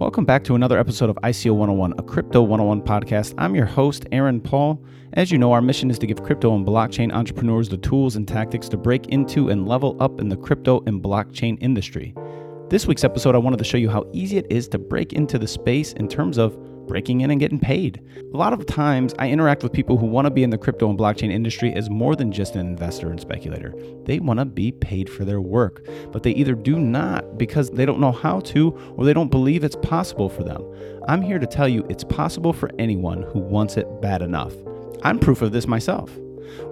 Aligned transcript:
Welcome 0.00 0.24
back 0.24 0.42
to 0.44 0.56
another 0.56 0.76
episode 0.76 1.08
of 1.08 1.14
ICO 1.22 1.52
101, 1.52 1.94
a 1.98 2.02
Crypto 2.02 2.42
101 2.42 2.82
podcast. 2.82 3.32
I'm 3.38 3.54
your 3.54 3.64
host, 3.64 4.06
Aaron 4.10 4.40
Paul. 4.40 4.84
As 5.12 5.30
you 5.30 5.38
know, 5.38 5.52
our 5.52 5.62
mission 5.62 5.88
is 5.88 6.00
to 6.00 6.06
give 6.08 6.24
crypto 6.24 6.52
and 6.56 6.66
blockchain 6.66 7.12
entrepreneurs 7.12 7.68
the 7.68 7.76
tools 7.76 8.16
and 8.16 8.26
tactics 8.26 8.68
to 8.70 8.76
break 8.76 9.06
into 9.06 9.50
and 9.50 9.68
level 9.68 9.96
up 10.00 10.20
in 10.20 10.28
the 10.28 10.36
crypto 10.36 10.82
and 10.86 11.00
blockchain 11.00 11.56
industry. 11.60 12.12
This 12.70 12.88
week's 12.88 13.04
episode, 13.04 13.36
I 13.36 13.38
wanted 13.38 13.58
to 13.58 13.64
show 13.64 13.76
you 13.76 13.88
how 13.88 14.04
easy 14.12 14.36
it 14.36 14.46
is 14.50 14.66
to 14.68 14.78
break 14.78 15.12
into 15.12 15.38
the 15.38 15.46
space 15.46 15.92
in 15.92 16.08
terms 16.08 16.38
of 16.38 16.58
breaking 16.86 17.22
in 17.22 17.30
and 17.30 17.40
getting 17.40 17.58
paid. 17.58 18.02
A 18.32 18.36
lot 18.36 18.52
of 18.52 18.66
times, 18.66 19.14
I 19.18 19.28
interact 19.28 19.62
with 19.62 19.72
people 19.72 19.96
who 19.96 20.06
want 20.06 20.26
to 20.26 20.30
be 20.30 20.42
in 20.42 20.50
the 20.50 20.58
crypto 20.58 20.90
and 20.90 20.98
blockchain 20.98 21.30
industry 21.30 21.72
as 21.74 21.90
more 21.90 22.16
than 22.16 22.32
just 22.32 22.54
an 22.54 22.66
investor 22.66 23.10
and 23.10 23.20
speculator. 23.20 23.74
They 24.04 24.18
want 24.18 24.40
to 24.40 24.44
be 24.44 24.72
paid 24.72 25.08
for 25.08 25.24
their 25.24 25.40
work, 25.40 25.86
but 26.12 26.22
they 26.22 26.32
either 26.32 26.54
do 26.54 26.78
not 26.78 27.38
because 27.38 27.70
they 27.70 27.86
don't 27.86 28.00
know 28.00 28.12
how 28.12 28.40
to 28.40 28.70
or 28.96 29.04
they 29.04 29.14
don't 29.14 29.30
believe 29.30 29.64
it's 29.64 29.76
possible 29.76 30.28
for 30.28 30.42
them. 30.42 30.62
I'm 31.08 31.22
here 31.22 31.38
to 31.38 31.46
tell 31.46 31.68
you 31.68 31.86
it's 31.88 32.04
possible 32.04 32.52
for 32.52 32.70
anyone 32.78 33.22
who 33.22 33.38
wants 33.38 33.76
it 33.76 33.86
bad 34.00 34.22
enough. 34.22 34.54
I'm 35.02 35.18
proof 35.18 35.42
of 35.42 35.52
this 35.52 35.66
myself. 35.66 36.10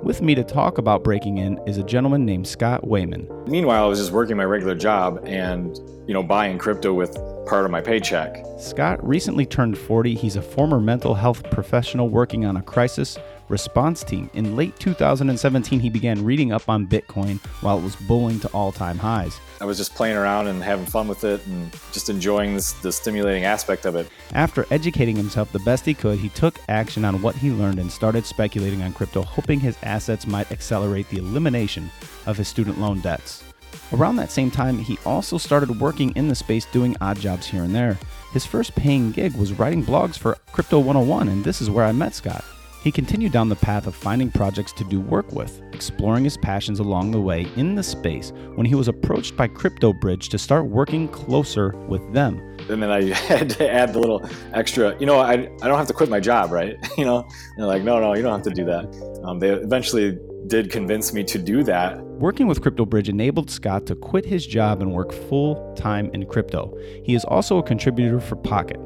With 0.03 0.23
me 0.23 0.34
to 0.34 0.45
talk 0.45 0.79
about 0.79 1.05
breaking 1.05 1.39
in 1.39 1.59
is 1.67 1.79
a 1.79 1.83
gentleman 1.83 2.25
named 2.25 2.47
Scott 2.47 2.87
Wayman. 2.87 3.29
Meanwhile, 3.47 3.84
I 3.84 3.87
was 3.87 3.98
just 3.98 4.12
working 4.12 4.37
my 4.37 4.45
regular 4.45 4.75
job 4.75 5.23
and, 5.27 5.77
you 6.06 6.15
know, 6.15 6.23
buying 6.23 6.59
crypto 6.59 6.92
with 6.92 7.17
part 7.46 7.64
of 7.64 7.70
my 7.70 7.80
paycheck. 7.80 8.45
Scott 8.59 9.06
recently 9.06 9.46
turned 9.46 9.77
40. 9.77 10.14
He's 10.14 10.37
a 10.37 10.42
former 10.42 10.80
mental 10.80 11.14
health 11.14 11.42
professional 11.50 12.09
working 12.09 12.45
on 12.45 12.56
a 12.56 12.62
crisis 12.62 13.19
response 13.48 14.02
team. 14.02 14.30
In 14.34 14.56
late 14.56 14.77
2017, 14.78 15.78
he 15.78 15.91
began 15.91 16.24
reading 16.24 16.52
up 16.52 16.69
on 16.69 16.86
Bitcoin 16.86 17.38
while 17.60 17.78
it 17.78 17.83
was 17.83 17.95
bulling 17.97 18.41
to 18.41 18.48
all 18.48 18.73
time 18.73 18.98
highs. 18.98 19.38
I 19.60 19.64
was 19.64 19.77
just 19.77 19.95
playing 19.95 20.16
around 20.16 20.48
and 20.48 20.62
having 20.62 20.86
fun 20.86 21.06
with 21.06 21.23
it 21.24 21.47
and 21.47 21.70
just 21.92 22.09
enjoying 22.09 22.55
this, 22.55 22.73
the 22.73 22.91
stimulating 22.91 23.45
aspect 23.45 23.84
of 23.84 23.95
it. 23.95 24.09
After 24.33 24.66
educating 24.70 25.16
himself 25.16 25.52
the 25.52 25.59
best 25.61 25.84
he 25.84 25.95
could, 25.95 26.19
he 26.19 26.30
took 26.30 26.58
action 26.69 27.05
on 27.05 27.20
what 27.22 27.36
he 27.36 27.50
learned 27.50 27.78
and 27.78 27.92
started 27.92 28.24
speculating 28.24 28.83
on 28.83 28.92
crypto, 28.92 29.22
hoping 29.22 29.61
his 29.61 29.77
assets 29.83 30.27
might 30.27 30.50
accelerate 30.50 31.08
the 31.11 31.19
elimination 31.19 31.91
of 32.27 32.36
his 32.36 32.48
student 32.48 32.80
loan 32.80 33.00
debts. 33.00 33.45
Around 33.93 34.17
that 34.17 34.31
same 34.31 34.51
time, 34.51 34.79
he 34.79 34.98
also 35.05 35.37
started 35.37 35.79
working 35.79 36.12
in 36.17 36.29
the 36.29 36.35
space 36.35 36.65
doing 36.65 36.97
odd 37.03 37.19
jobs 37.19 37.47
here 37.47 37.62
and 37.62 37.75
there. 37.75 37.98
His 38.33 38.47
first 38.47 38.75
paying 38.75 39.12
gig 39.12 39.35
was 39.35 39.53
writing 39.53 39.85
blogs 39.85 40.17
for 40.17 40.39
Crypto 40.53 40.79
101, 40.79 41.29
and 41.29 41.45
this 41.45 41.61
is 41.61 41.69
where 41.69 41.85
I 41.85 41.93
met 41.93 42.15
Scott. 42.15 42.43
He 42.83 42.91
continued 42.91 43.33
down 43.33 43.51
the 43.51 43.57
path 43.57 43.87
of 43.87 43.95
finding 43.95 44.31
projects 44.31 44.73
to 44.73 44.85
do 44.85 44.98
work 44.98 45.31
with, 45.31 45.63
exploring 45.73 46.25
his 46.25 46.39
passions 46.39 46.81
along 46.81 47.11
the 47.11 47.20
way 47.20 47.47
in 47.57 47.75
the 47.75 47.83
space 47.83 48.33
when 48.55 48.67
he 48.67 48.75
was 48.75 48.89
approached 48.89 49.37
by 49.37 49.47
Crypto 49.47 49.93
Bridge 49.93 50.31
to 50.31 50.39
start 50.39 50.67
working 50.67 51.07
closer 51.09 51.77
with 51.87 52.13
them. 52.15 52.52
And 52.68 52.82
then 52.82 52.91
I 52.91 53.05
had 53.12 53.50
to 53.50 53.72
add 53.72 53.92
the 53.92 53.98
little 53.98 54.28
extra, 54.52 54.98
you 54.98 55.06
know, 55.06 55.18
I, 55.18 55.32
I 55.32 55.68
don't 55.68 55.78
have 55.78 55.88
to 55.88 55.94
quit 55.94 56.08
my 56.08 56.20
job, 56.20 56.50
right? 56.52 56.77
you 56.98 57.05
know, 57.05 57.18
and 57.18 57.58
they're 57.58 57.66
like, 57.66 57.82
no, 57.82 58.00
no, 58.00 58.14
you 58.14 58.22
don't 58.22 58.32
have 58.32 58.42
to 58.42 58.50
do 58.50 58.64
that. 58.66 59.20
Um, 59.24 59.38
they 59.38 59.50
eventually 59.50 60.18
did 60.46 60.70
convince 60.70 61.12
me 61.12 61.24
to 61.24 61.38
do 61.38 61.62
that. 61.64 61.98
Working 62.02 62.46
with 62.46 62.60
CryptoBridge 62.60 63.08
enabled 63.08 63.50
Scott 63.50 63.86
to 63.86 63.94
quit 63.94 64.24
his 64.24 64.46
job 64.46 64.80
and 64.83 64.92
work 64.92 65.12
full 65.12 65.74
time 65.74 66.10
in 66.12 66.27
crypto. 66.27 66.77
He 67.05 67.14
is 67.14 67.24
also 67.24 67.58
a 67.58 67.62
contributor 67.62 68.20
for 68.20 68.36
Pocket. 68.36 68.78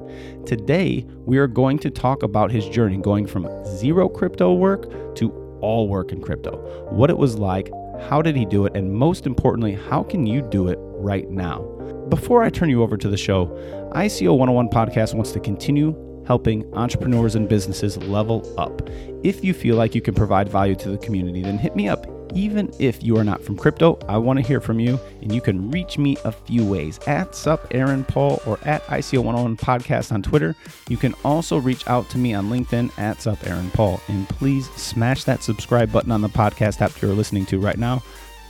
Today, 0.46 1.06
we 1.24 1.38
are 1.38 1.46
going 1.46 1.78
to 1.80 1.90
talk 1.90 2.22
about 2.22 2.50
his 2.50 2.68
journey 2.68 2.98
going 2.98 3.26
from 3.26 3.48
zero 3.64 4.08
crypto 4.08 4.54
work 4.54 5.14
to 5.16 5.30
all 5.60 5.88
work 5.88 6.12
in 6.12 6.20
crypto, 6.20 6.56
what 6.90 7.10
it 7.10 7.16
was 7.16 7.36
like, 7.36 7.70
how 8.08 8.22
did 8.22 8.36
he 8.36 8.44
do 8.44 8.66
it, 8.66 8.76
and 8.76 8.92
most 8.92 9.26
importantly, 9.26 9.74
how 9.74 10.02
can 10.02 10.26
you 10.26 10.42
do 10.42 10.68
it 10.68 10.78
right 10.96 11.28
now? 11.30 11.62
Before 12.08 12.42
I 12.42 12.50
turn 12.50 12.70
you 12.70 12.82
over 12.82 12.96
to 12.96 13.08
the 13.08 13.16
show, 13.16 13.46
ICO 13.94 14.36
101 14.36 14.68
Podcast 14.68 15.14
wants 15.14 15.32
to 15.32 15.40
continue 15.40 15.94
helping 16.26 16.72
entrepreneurs 16.74 17.34
and 17.34 17.48
businesses 17.48 17.96
level 17.98 18.52
up. 18.58 18.88
If 19.22 19.44
you 19.44 19.54
feel 19.54 19.76
like 19.76 19.94
you 19.94 20.00
can 20.00 20.14
provide 20.14 20.48
value 20.48 20.74
to 20.76 20.90
the 20.90 20.98
community, 20.98 21.42
then 21.42 21.58
hit 21.58 21.76
me 21.76 21.88
up. 21.88 22.06
Even 22.34 22.70
if 22.78 23.02
you 23.02 23.16
are 23.16 23.24
not 23.24 23.42
from 23.42 23.56
crypto, 23.56 23.98
I 24.08 24.18
want 24.18 24.38
to 24.38 24.44
hear 24.44 24.60
from 24.60 24.80
you, 24.80 24.98
and 25.22 25.32
you 25.32 25.40
can 25.40 25.70
reach 25.70 25.96
me 25.96 26.16
a 26.24 26.32
few 26.32 26.64
ways 26.64 26.98
at 27.06 27.34
Sup 27.34 27.66
Aaron 27.70 28.04
Paul 28.04 28.42
or 28.44 28.58
at 28.64 28.84
ICO101 28.86 29.58
Podcast 29.58 30.12
on 30.12 30.22
Twitter. 30.22 30.54
You 30.88 30.96
can 30.96 31.14
also 31.24 31.58
reach 31.58 31.86
out 31.88 32.10
to 32.10 32.18
me 32.18 32.34
on 32.34 32.50
LinkedIn 32.50 32.98
at 32.98 33.22
Sup 33.22 33.46
Aaron 33.46 33.70
Paul, 33.70 34.00
and 34.08 34.28
please 34.28 34.68
smash 34.72 35.24
that 35.24 35.42
subscribe 35.42 35.92
button 35.92 36.10
on 36.10 36.20
the 36.20 36.28
podcast 36.28 36.80
app 36.80 37.00
you're 37.00 37.14
listening 37.14 37.46
to 37.46 37.58
right 37.58 37.78
now. 37.78 38.02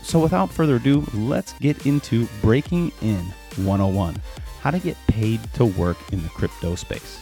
So, 0.06 0.20
without 0.20 0.52
further 0.52 0.76
ado, 0.76 1.04
let's 1.14 1.52
get 1.54 1.84
into 1.84 2.28
Breaking 2.40 2.92
In 3.02 3.18
101 3.56 4.14
How 4.60 4.70
to 4.70 4.78
Get 4.78 4.96
Paid 5.08 5.40
to 5.54 5.64
Work 5.64 5.96
in 6.12 6.22
the 6.22 6.28
Crypto 6.28 6.76
Space. 6.76 7.18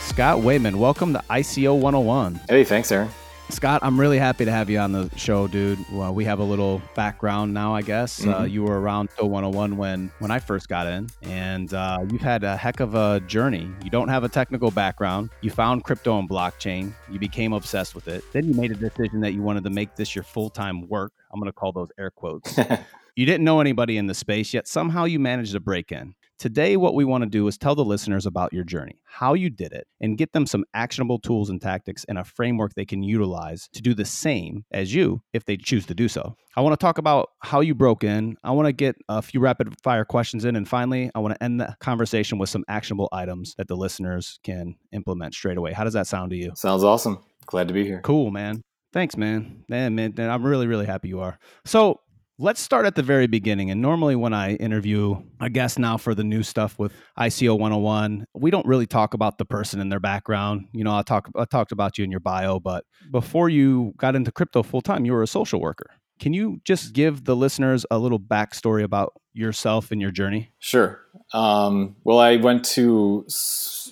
Scott 0.00 0.40
Wayman, 0.40 0.80
welcome 0.80 1.12
to 1.12 1.22
ICO 1.30 1.78
101. 1.78 2.40
Hey, 2.48 2.64
thanks, 2.64 2.90
Aaron. 2.90 3.08
Scott, 3.52 3.80
I'm 3.82 4.00
really 4.00 4.18
happy 4.18 4.46
to 4.46 4.50
have 4.50 4.70
you 4.70 4.78
on 4.78 4.92
the 4.92 5.10
show, 5.14 5.46
dude. 5.46 5.78
Well, 5.92 6.14
we 6.14 6.24
have 6.24 6.38
a 6.38 6.42
little 6.42 6.80
background 6.94 7.52
now, 7.52 7.74
I 7.74 7.82
guess. 7.82 8.20
Uh, 8.20 8.24
mm-hmm. 8.24 8.40
Uh, 8.40 8.44
you 8.44 8.62
were 8.62 8.80
around 8.80 9.10
ICO 9.10 9.28
101 9.28 9.76
when 9.76 10.10
when 10.20 10.30
I 10.30 10.38
first 10.38 10.68
got 10.68 10.86
in, 10.86 11.08
and 11.20 11.72
uh, 11.74 11.98
you've 12.10 12.22
had 12.22 12.44
a 12.44 12.56
heck 12.56 12.80
of 12.80 12.94
a 12.94 13.20
journey. 13.20 13.70
You 13.84 13.90
don't 13.90 14.08
have 14.08 14.24
a 14.24 14.28
technical 14.28 14.70
background. 14.70 15.30
You 15.42 15.50
found 15.50 15.84
crypto 15.84 16.18
and 16.18 16.28
blockchain. 16.28 16.92
You 17.10 17.18
became 17.18 17.52
obsessed 17.52 17.94
with 17.94 18.08
it. 18.08 18.24
Then 18.32 18.48
you 18.48 18.54
made 18.54 18.70
a 18.70 18.74
decision 18.74 19.20
that 19.20 19.32
you 19.32 19.42
wanted 19.42 19.64
to 19.64 19.70
make 19.70 19.96
this 19.96 20.14
your 20.14 20.24
full 20.24 20.48
time 20.48 20.88
work. 20.88 21.12
I'm 21.30 21.38
going 21.38 21.52
to 21.52 21.52
call 21.52 21.72
those 21.72 21.90
air 21.98 22.10
quotes. 22.10 22.58
you 23.16 23.26
didn't 23.26 23.44
know 23.44 23.60
anybody 23.60 23.98
in 23.98 24.06
the 24.06 24.14
space, 24.14 24.54
yet 24.54 24.66
somehow 24.66 25.04
you 25.04 25.20
managed 25.20 25.52
to 25.52 25.60
break 25.60 25.92
in. 25.92 26.14
Today, 26.42 26.76
what 26.76 26.96
we 26.96 27.04
want 27.04 27.22
to 27.22 27.30
do 27.30 27.46
is 27.46 27.56
tell 27.56 27.76
the 27.76 27.84
listeners 27.84 28.26
about 28.26 28.52
your 28.52 28.64
journey, 28.64 29.00
how 29.04 29.34
you 29.34 29.48
did 29.48 29.70
it, 29.70 29.86
and 30.00 30.18
get 30.18 30.32
them 30.32 30.44
some 30.44 30.64
actionable 30.74 31.20
tools 31.20 31.48
and 31.50 31.62
tactics 31.62 32.04
and 32.08 32.18
a 32.18 32.24
framework 32.24 32.74
they 32.74 32.84
can 32.84 33.00
utilize 33.04 33.68
to 33.74 33.80
do 33.80 33.94
the 33.94 34.04
same 34.04 34.64
as 34.72 34.92
you 34.92 35.22
if 35.32 35.44
they 35.44 35.56
choose 35.56 35.86
to 35.86 35.94
do 35.94 36.08
so. 36.08 36.34
I 36.56 36.60
want 36.60 36.72
to 36.72 36.84
talk 36.84 36.98
about 36.98 37.28
how 37.38 37.60
you 37.60 37.76
broke 37.76 38.02
in. 38.02 38.36
I 38.42 38.50
want 38.50 38.66
to 38.66 38.72
get 38.72 38.96
a 39.08 39.22
few 39.22 39.38
rapid 39.38 39.72
fire 39.84 40.04
questions 40.04 40.44
in. 40.44 40.56
And 40.56 40.68
finally, 40.68 41.12
I 41.14 41.20
want 41.20 41.36
to 41.36 41.44
end 41.44 41.60
the 41.60 41.76
conversation 41.78 42.38
with 42.38 42.48
some 42.48 42.64
actionable 42.66 43.08
items 43.12 43.54
that 43.54 43.68
the 43.68 43.76
listeners 43.76 44.40
can 44.42 44.74
implement 44.90 45.34
straight 45.34 45.58
away. 45.58 45.72
How 45.72 45.84
does 45.84 45.94
that 45.94 46.08
sound 46.08 46.30
to 46.30 46.36
you? 46.36 46.50
Sounds 46.56 46.82
awesome. 46.82 47.22
Glad 47.46 47.68
to 47.68 47.74
be 47.74 47.84
here. 47.84 48.00
Cool, 48.02 48.32
man. 48.32 48.62
Thanks, 48.92 49.16
man. 49.16 49.62
Man, 49.68 49.94
man, 49.94 50.12
I'm 50.18 50.44
really, 50.44 50.66
really 50.66 50.86
happy 50.86 51.06
you 51.06 51.20
are. 51.20 51.38
So, 51.64 52.00
Let's 52.42 52.60
start 52.60 52.86
at 52.86 52.96
the 52.96 53.04
very 53.04 53.28
beginning. 53.28 53.70
And 53.70 53.80
normally, 53.80 54.16
when 54.16 54.34
I 54.34 54.54
interview 54.56 55.22
a 55.40 55.48
guest 55.48 55.78
now 55.78 55.96
for 55.96 56.12
the 56.12 56.24
new 56.24 56.42
stuff 56.42 56.76
with 56.76 56.92
ICO 57.16 57.56
101, 57.56 58.26
we 58.34 58.50
don't 58.50 58.66
really 58.66 58.88
talk 58.88 59.14
about 59.14 59.38
the 59.38 59.44
person 59.44 59.78
and 59.78 59.92
their 59.92 60.00
background. 60.00 60.66
You 60.72 60.82
know, 60.82 60.92
I 60.92 61.02
talk 61.02 61.30
I 61.36 61.44
talked 61.44 61.70
about 61.70 61.98
you 61.98 62.04
in 62.04 62.10
your 62.10 62.18
bio, 62.18 62.58
but 62.58 62.84
before 63.12 63.48
you 63.48 63.94
got 63.96 64.16
into 64.16 64.32
crypto 64.32 64.64
full 64.64 64.80
time, 64.80 65.04
you 65.04 65.12
were 65.12 65.22
a 65.22 65.28
social 65.28 65.60
worker. 65.60 65.86
Can 66.18 66.34
you 66.34 66.60
just 66.64 66.92
give 66.94 67.26
the 67.26 67.36
listeners 67.36 67.86
a 67.92 67.98
little 68.00 68.18
backstory 68.18 68.82
about 68.82 69.12
yourself 69.34 69.92
and 69.92 70.00
your 70.00 70.10
journey? 70.10 70.50
Sure. 70.58 71.00
Um, 71.32 71.94
well, 72.02 72.18
I 72.18 72.38
went 72.38 72.64
to 72.70 73.24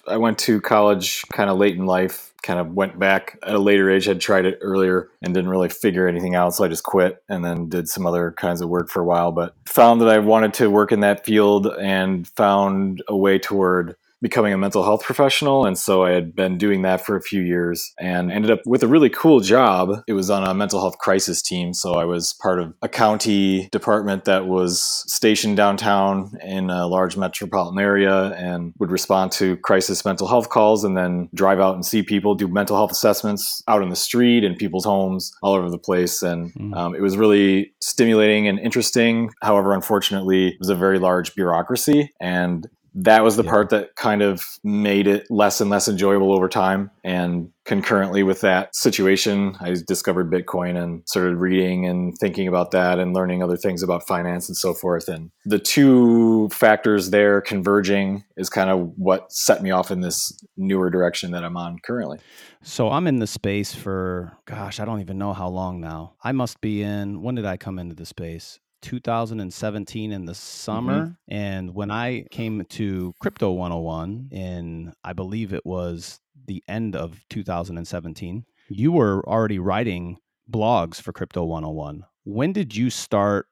I 0.09 0.17
went 0.17 0.39
to 0.41 0.61
college 0.61 1.23
kind 1.33 1.51
of 1.51 1.57
late 1.57 1.77
in 1.77 1.87
life 1.87 2.30
kind 2.43 2.59
of 2.59 2.73
went 2.73 2.99
back 2.99 3.39
at 3.43 3.55
a 3.55 3.59
later 3.59 3.91
age, 3.91 4.05
had 4.07 4.21
tried 4.21 4.47
it 4.47 4.59
earlier 4.61 5.09
and 5.23 5.35
didn't 5.35 5.51
really 5.51 5.69
figure 5.69 6.09
anything 6.09 6.35
out. 6.35 6.55
So 6.55 6.65
I 6.65 6.69
just 6.69 6.85
quit 6.85 7.23
and 7.29 7.45
then 7.45 7.69
did 7.69 7.89
some 7.89 8.07
other 8.07 8.33
kinds 8.33 8.61
of 8.61 8.69
work 8.69 8.89
for 8.89 9.01
a 9.01 9.05
while, 9.05 9.33
but 9.33 9.55
found 9.67 10.01
that 10.01 10.09
I 10.09 10.19
wanted 10.19 10.55
to 10.55 10.71
work 10.71 10.93
in 10.93 11.01
that 11.01 11.25
field 11.25 11.67
and 11.67 12.27
found 12.29 13.03
a 13.09 13.17
way 13.17 13.39
toward 13.39 13.97
becoming 14.21 14.53
a 14.53 14.59
mental 14.59 14.85
health 14.85 15.03
professional. 15.03 15.65
And 15.65 15.79
so 15.79 16.05
I 16.05 16.11
had 16.11 16.35
been 16.35 16.59
doing 16.59 16.83
that 16.83 17.05
for 17.05 17.17
a 17.17 17.23
few 17.23 17.43
years 17.43 17.93
and 17.99 18.31
ended 18.31 18.51
up 18.51 18.61
with 18.67 18.83
a 18.83 18.89
really 18.89 19.11
cool 19.11 19.41
job. 19.41 19.91
It 20.07 20.13
was 20.13 20.31
on 20.31 20.45
a 20.45 20.55
mental 20.55 20.81
health 20.81 20.99
crisis 20.99 21.43
team. 21.43 21.73
So 21.73 21.95
I 21.95 22.05
was 22.05 22.35
part 22.35 22.61
of 22.61 22.75
a 22.83 22.89
county 22.89 23.69
department 23.73 24.25
that 24.27 24.47
was 24.47 25.05
stationed 25.07 25.57
downtown 25.57 26.33
in 26.43 26.71
a 26.71 26.87
large 26.87 27.17
metropolitan 27.17 27.81
area 27.81 28.33
and 28.33 28.73
would 28.79 28.91
respond 28.91 29.33
to 29.33 29.57
crisis 29.59 30.05
mental 30.05 30.27
health 30.27 30.49
calls 30.49 30.85
and 30.85 30.97
then 30.97 31.29
drive 31.35 31.61
out 31.61 31.75
and 31.75 31.85
see 31.85 32.03
people, 32.03 32.35
do 32.35 32.49
mental 32.49 32.77
health 32.77 32.91
assessments 32.91 33.63
out 33.69 33.83
in 33.83 33.89
the 33.89 33.97
street 33.97 34.45
in 34.45 34.55
people's 34.55 34.85
homes 34.85 35.33
all 35.43 35.55
over 35.55 35.71
the 35.71 35.79
place. 35.79 36.23
And 36.23 36.53
mm. 36.55 36.77
um, 36.77 36.95
it 36.95 37.01
was 37.01 37.17
really 37.17 37.73
stimulating 37.81 38.49
and 38.49 38.59
interesting. 38.59 39.31
However, 39.43 39.73
unfortunately, 39.73 40.49
it 40.49 40.59
was 40.59 40.69
a 40.69 40.75
very 40.75 40.99
large 40.99 41.35
bureaucracy 41.35 42.13
and 42.21 42.67
that 42.95 43.23
was 43.23 43.37
the 43.37 43.45
yeah. 43.45 43.51
part 43.51 43.71
that 43.71 43.95
kind 43.97 44.23
of 44.23 44.43
made 44.65 45.07
it 45.07 45.27
less 45.31 45.61
and 45.61 45.71
less 45.71 45.89
enjoyable 45.89 46.33
over 46.33 46.49
time. 46.49 46.91
And 47.05 47.51
concurrently 47.65 48.23
with 48.23 48.41
that 48.41 48.75
situation, 48.75 49.57
I 49.61 49.77
discovered 49.87 50.31
Bitcoin 50.31 50.81
and 50.83 51.03
started 51.07 51.37
reading 51.37 51.87
and 51.87 52.17
thinking 52.19 52.49
about 52.49 52.73
that 52.73 52.99
and 52.99 53.15
learning 53.15 53.43
other 53.43 53.57
things 53.57 53.83
about 53.83 54.07
finance 54.07 54.49
and 54.49 54.57
so 54.57 54.75
forth. 54.75 55.09
And 55.09 55.31
the 55.45 55.59
two 55.59 56.49
factors 56.49 57.11
there 57.11 57.41
converging 57.41 58.25
is 58.37 58.51
kind 58.51 58.71
of 58.71 58.93
what 58.97 59.31
set 59.33 59.63
me 59.63 59.71
off 59.71 59.91
in 59.91 60.01
this 60.01 60.33
newer 60.57 60.91
direction 60.91 61.31
that 61.31 61.45
I'm 61.45 61.57
on 61.57 61.79
currently. 61.79 62.19
So 62.63 62.91
I'm 62.91 63.07
in 63.07 63.21
the 63.21 63.27
space 63.27 63.75
for, 63.75 64.37
gosh, 64.47 64.81
I 64.81 64.85
don't 64.85 65.01
even 65.01 65.17
know 65.17 65.33
how 65.33 65.49
long 65.49 65.81
now. 65.81 66.15
I 66.23 66.33
must 66.33 66.61
be 66.61 66.83
in, 66.83 67.23
when 67.23 67.37
did 67.37 67.47
I 67.47 67.57
come 67.57 67.79
into 67.79 67.95
the 67.95 68.07
space? 68.07 68.59
2017 68.83 70.13
in 70.13 70.25
the 70.25 70.35
summer. 70.35 71.01
Mm-hmm. 71.01 71.35
And 71.35 71.75
when 71.75 71.91
I 71.91 72.25
came 72.31 72.65
to 72.65 73.15
Crypto 73.21 73.53
101 73.53 74.29
in, 74.33 74.93
I 75.05 75.13
believe 75.13 75.53
it 75.53 75.65
was 75.65 76.21
the 76.47 76.63
end 76.69 76.97
of 76.97 77.25
2017, 77.31 78.45
you 78.69 78.93
were 78.93 79.27
already 79.29 79.59
writing 79.59 80.19
blogs 80.51 81.01
for 81.01 81.13
Crypto 81.13 81.45
101. 81.45 82.05
When 82.25 82.53
did 82.53 82.75
you 82.75 82.91
start 82.91 83.47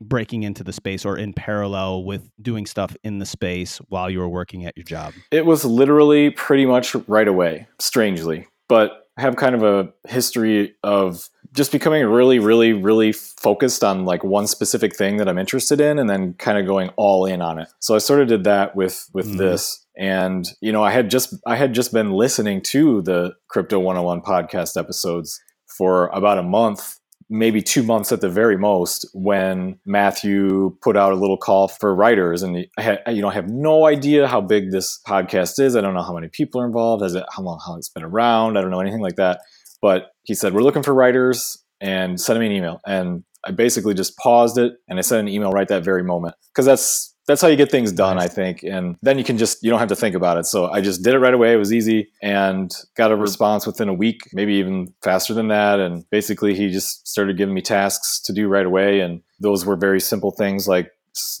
breaking 0.00 0.44
into 0.44 0.62
the 0.62 0.72
space 0.72 1.04
or 1.04 1.16
in 1.16 1.32
parallel 1.32 2.04
with 2.04 2.30
doing 2.40 2.66
stuff 2.66 2.94
in 3.02 3.18
the 3.18 3.26
space 3.26 3.78
while 3.88 4.08
you 4.08 4.20
were 4.20 4.28
working 4.28 4.64
at 4.64 4.76
your 4.76 4.84
job? 4.84 5.14
It 5.30 5.46
was 5.46 5.64
literally 5.64 6.30
pretty 6.30 6.66
much 6.66 6.94
right 7.08 7.28
away, 7.28 7.66
strangely. 7.78 8.46
But 8.68 9.01
have 9.18 9.36
kind 9.36 9.54
of 9.54 9.62
a 9.62 9.92
history 10.08 10.74
of 10.82 11.28
just 11.52 11.70
becoming 11.70 12.04
really, 12.06 12.38
really, 12.38 12.72
really 12.72 13.12
focused 13.12 13.84
on 13.84 14.06
like 14.06 14.24
one 14.24 14.46
specific 14.46 14.96
thing 14.96 15.18
that 15.18 15.28
I'm 15.28 15.36
interested 15.38 15.80
in 15.80 15.98
and 15.98 16.08
then 16.08 16.32
kind 16.34 16.56
of 16.58 16.66
going 16.66 16.90
all 16.96 17.26
in 17.26 17.42
on 17.42 17.58
it. 17.58 17.68
So 17.80 17.94
I 17.94 17.98
sort 17.98 18.20
of 18.20 18.28
did 18.28 18.44
that 18.44 18.74
with 18.74 19.08
with 19.12 19.26
Mhm. 19.34 19.38
this. 19.38 19.86
And 19.98 20.46
you 20.62 20.72
know, 20.72 20.82
I 20.82 20.92
had 20.92 21.10
just 21.10 21.34
I 21.46 21.56
had 21.56 21.74
just 21.74 21.92
been 21.92 22.12
listening 22.12 22.62
to 22.62 23.02
the 23.02 23.34
Crypto 23.48 23.78
101 23.78 24.22
podcast 24.22 24.78
episodes 24.78 25.38
for 25.76 26.06
about 26.08 26.38
a 26.38 26.42
month 26.42 26.98
maybe 27.32 27.62
two 27.62 27.82
months 27.82 28.12
at 28.12 28.20
the 28.20 28.28
very 28.28 28.58
most 28.58 29.08
when 29.14 29.78
Matthew 29.86 30.76
put 30.82 30.98
out 30.98 31.12
a 31.12 31.16
little 31.16 31.38
call 31.38 31.66
for 31.66 31.94
writers. 31.94 32.42
And 32.42 32.66
I 32.76 32.82
had, 32.82 33.00
you 33.08 33.22
know, 33.22 33.28
I 33.28 33.32
have 33.32 33.48
no 33.48 33.86
idea 33.86 34.28
how 34.28 34.42
big 34.42 34.70
this 34.70 35.00
podcast 35.06 35.58
is. 35.58 35.74
I 35.74 35.80
don't 35.80 35.94
know 35.94 36.02
how 36.02 36.12
many 36.12 36.28
people 36.28 36.60
are 36.60 36.66
involved. 36.66 37.02
Has 37.02 37.14
it, 37.14 37.24
how 37.34 37.42
long, 37.42 37.58
how 37.66 37.76
it's 37.76 37.88
been 37.88 38.04
around? 38.04 38.58
I 38.58 38.60
don't 38.60 38.70
know 38.70 38.80
anything 38.80 39.00
like 39.00 39.16
that. 39.16 39.40
But 39.80 40.12
he 40.24 40.34
said, 40.34 40.52
we're 40.52 40.62
looking 40.62 40.82
for 40.82 40.92
writers 40.92 41.56
and 41.80 42.20
send 42.20 42.38
me 42.38 42.46
an 42.46 42.52
email. 42.52 42.80
And 42.86 43.24
I 43.44 43.50
basically 43.50 43.94
just 43.94 44.16
paused 44.18 44.58
it 44.58 44.74
and 44.86 44.98
I 44.98 45.02
sent 45.02 45.26
an 45.26 45.34
email 45.34 45.52
right 45.52 45.66
that 45.68 45.84
very 45.84 46.04
moment. 46.04 46.34
Cause 46.54 46.66
that's, 46.66 47.14
that's 47.32 47.40
how 47.40 47.48
you 47.48 47.56
get 47.56 47.70
things 47.70 47.92
done. 47.92 48.18
I 48.18 48.28
think. 48.28 48.62
And 48.62 48.96
then 49.02 49.16
you 49.16 49.24
can 49.24 49.38
just, 49.38 49.62
you 49.62 49.70
don't 49.70 49.78
have 49.78 49.88
to 49.88 49.96
think 49.96 50.14
about 50.14 50.36
it. 50.36 50.44
So 50.44 50.70
I 50.70 50.82
just 50.82 51.02
did 51.02 51.14
it 51.14 51.18
right 51.18 51.32
away. 51.32 51.54
It 51.54 51.56
was 51.56 51.72
easy 51.72 52.10
and 52.22 52.70
got 52.94 53.10
a 53.10 53.16
response 53.16 53.66
within 53.66 53.88
a 53.88 53.94
week, 53.94 54.20
maybe 54.32 54.54
even 54.54 54.92
faster 55.02 55.32
than 55.32 55.48
that. 55.48 55.80
And 55.80 56.08
basically, 56.10 56.54
he 56.54 56.70
just 56.70 57.08
started 57.08 57.38
giving 57.38 57.54
me 57.54 57.62
tasks 57.62 58.20
to 58.24 58.34
do 58.34 58.48
right 58.48 58.66
away. 58.66 59.00
And 59.00 59.22
those 59.40 59.64
were 59.64 59.76
very 59.76 60.00
simple 60.00 60.30
things 60.30 60.68
like, 60.68 60.90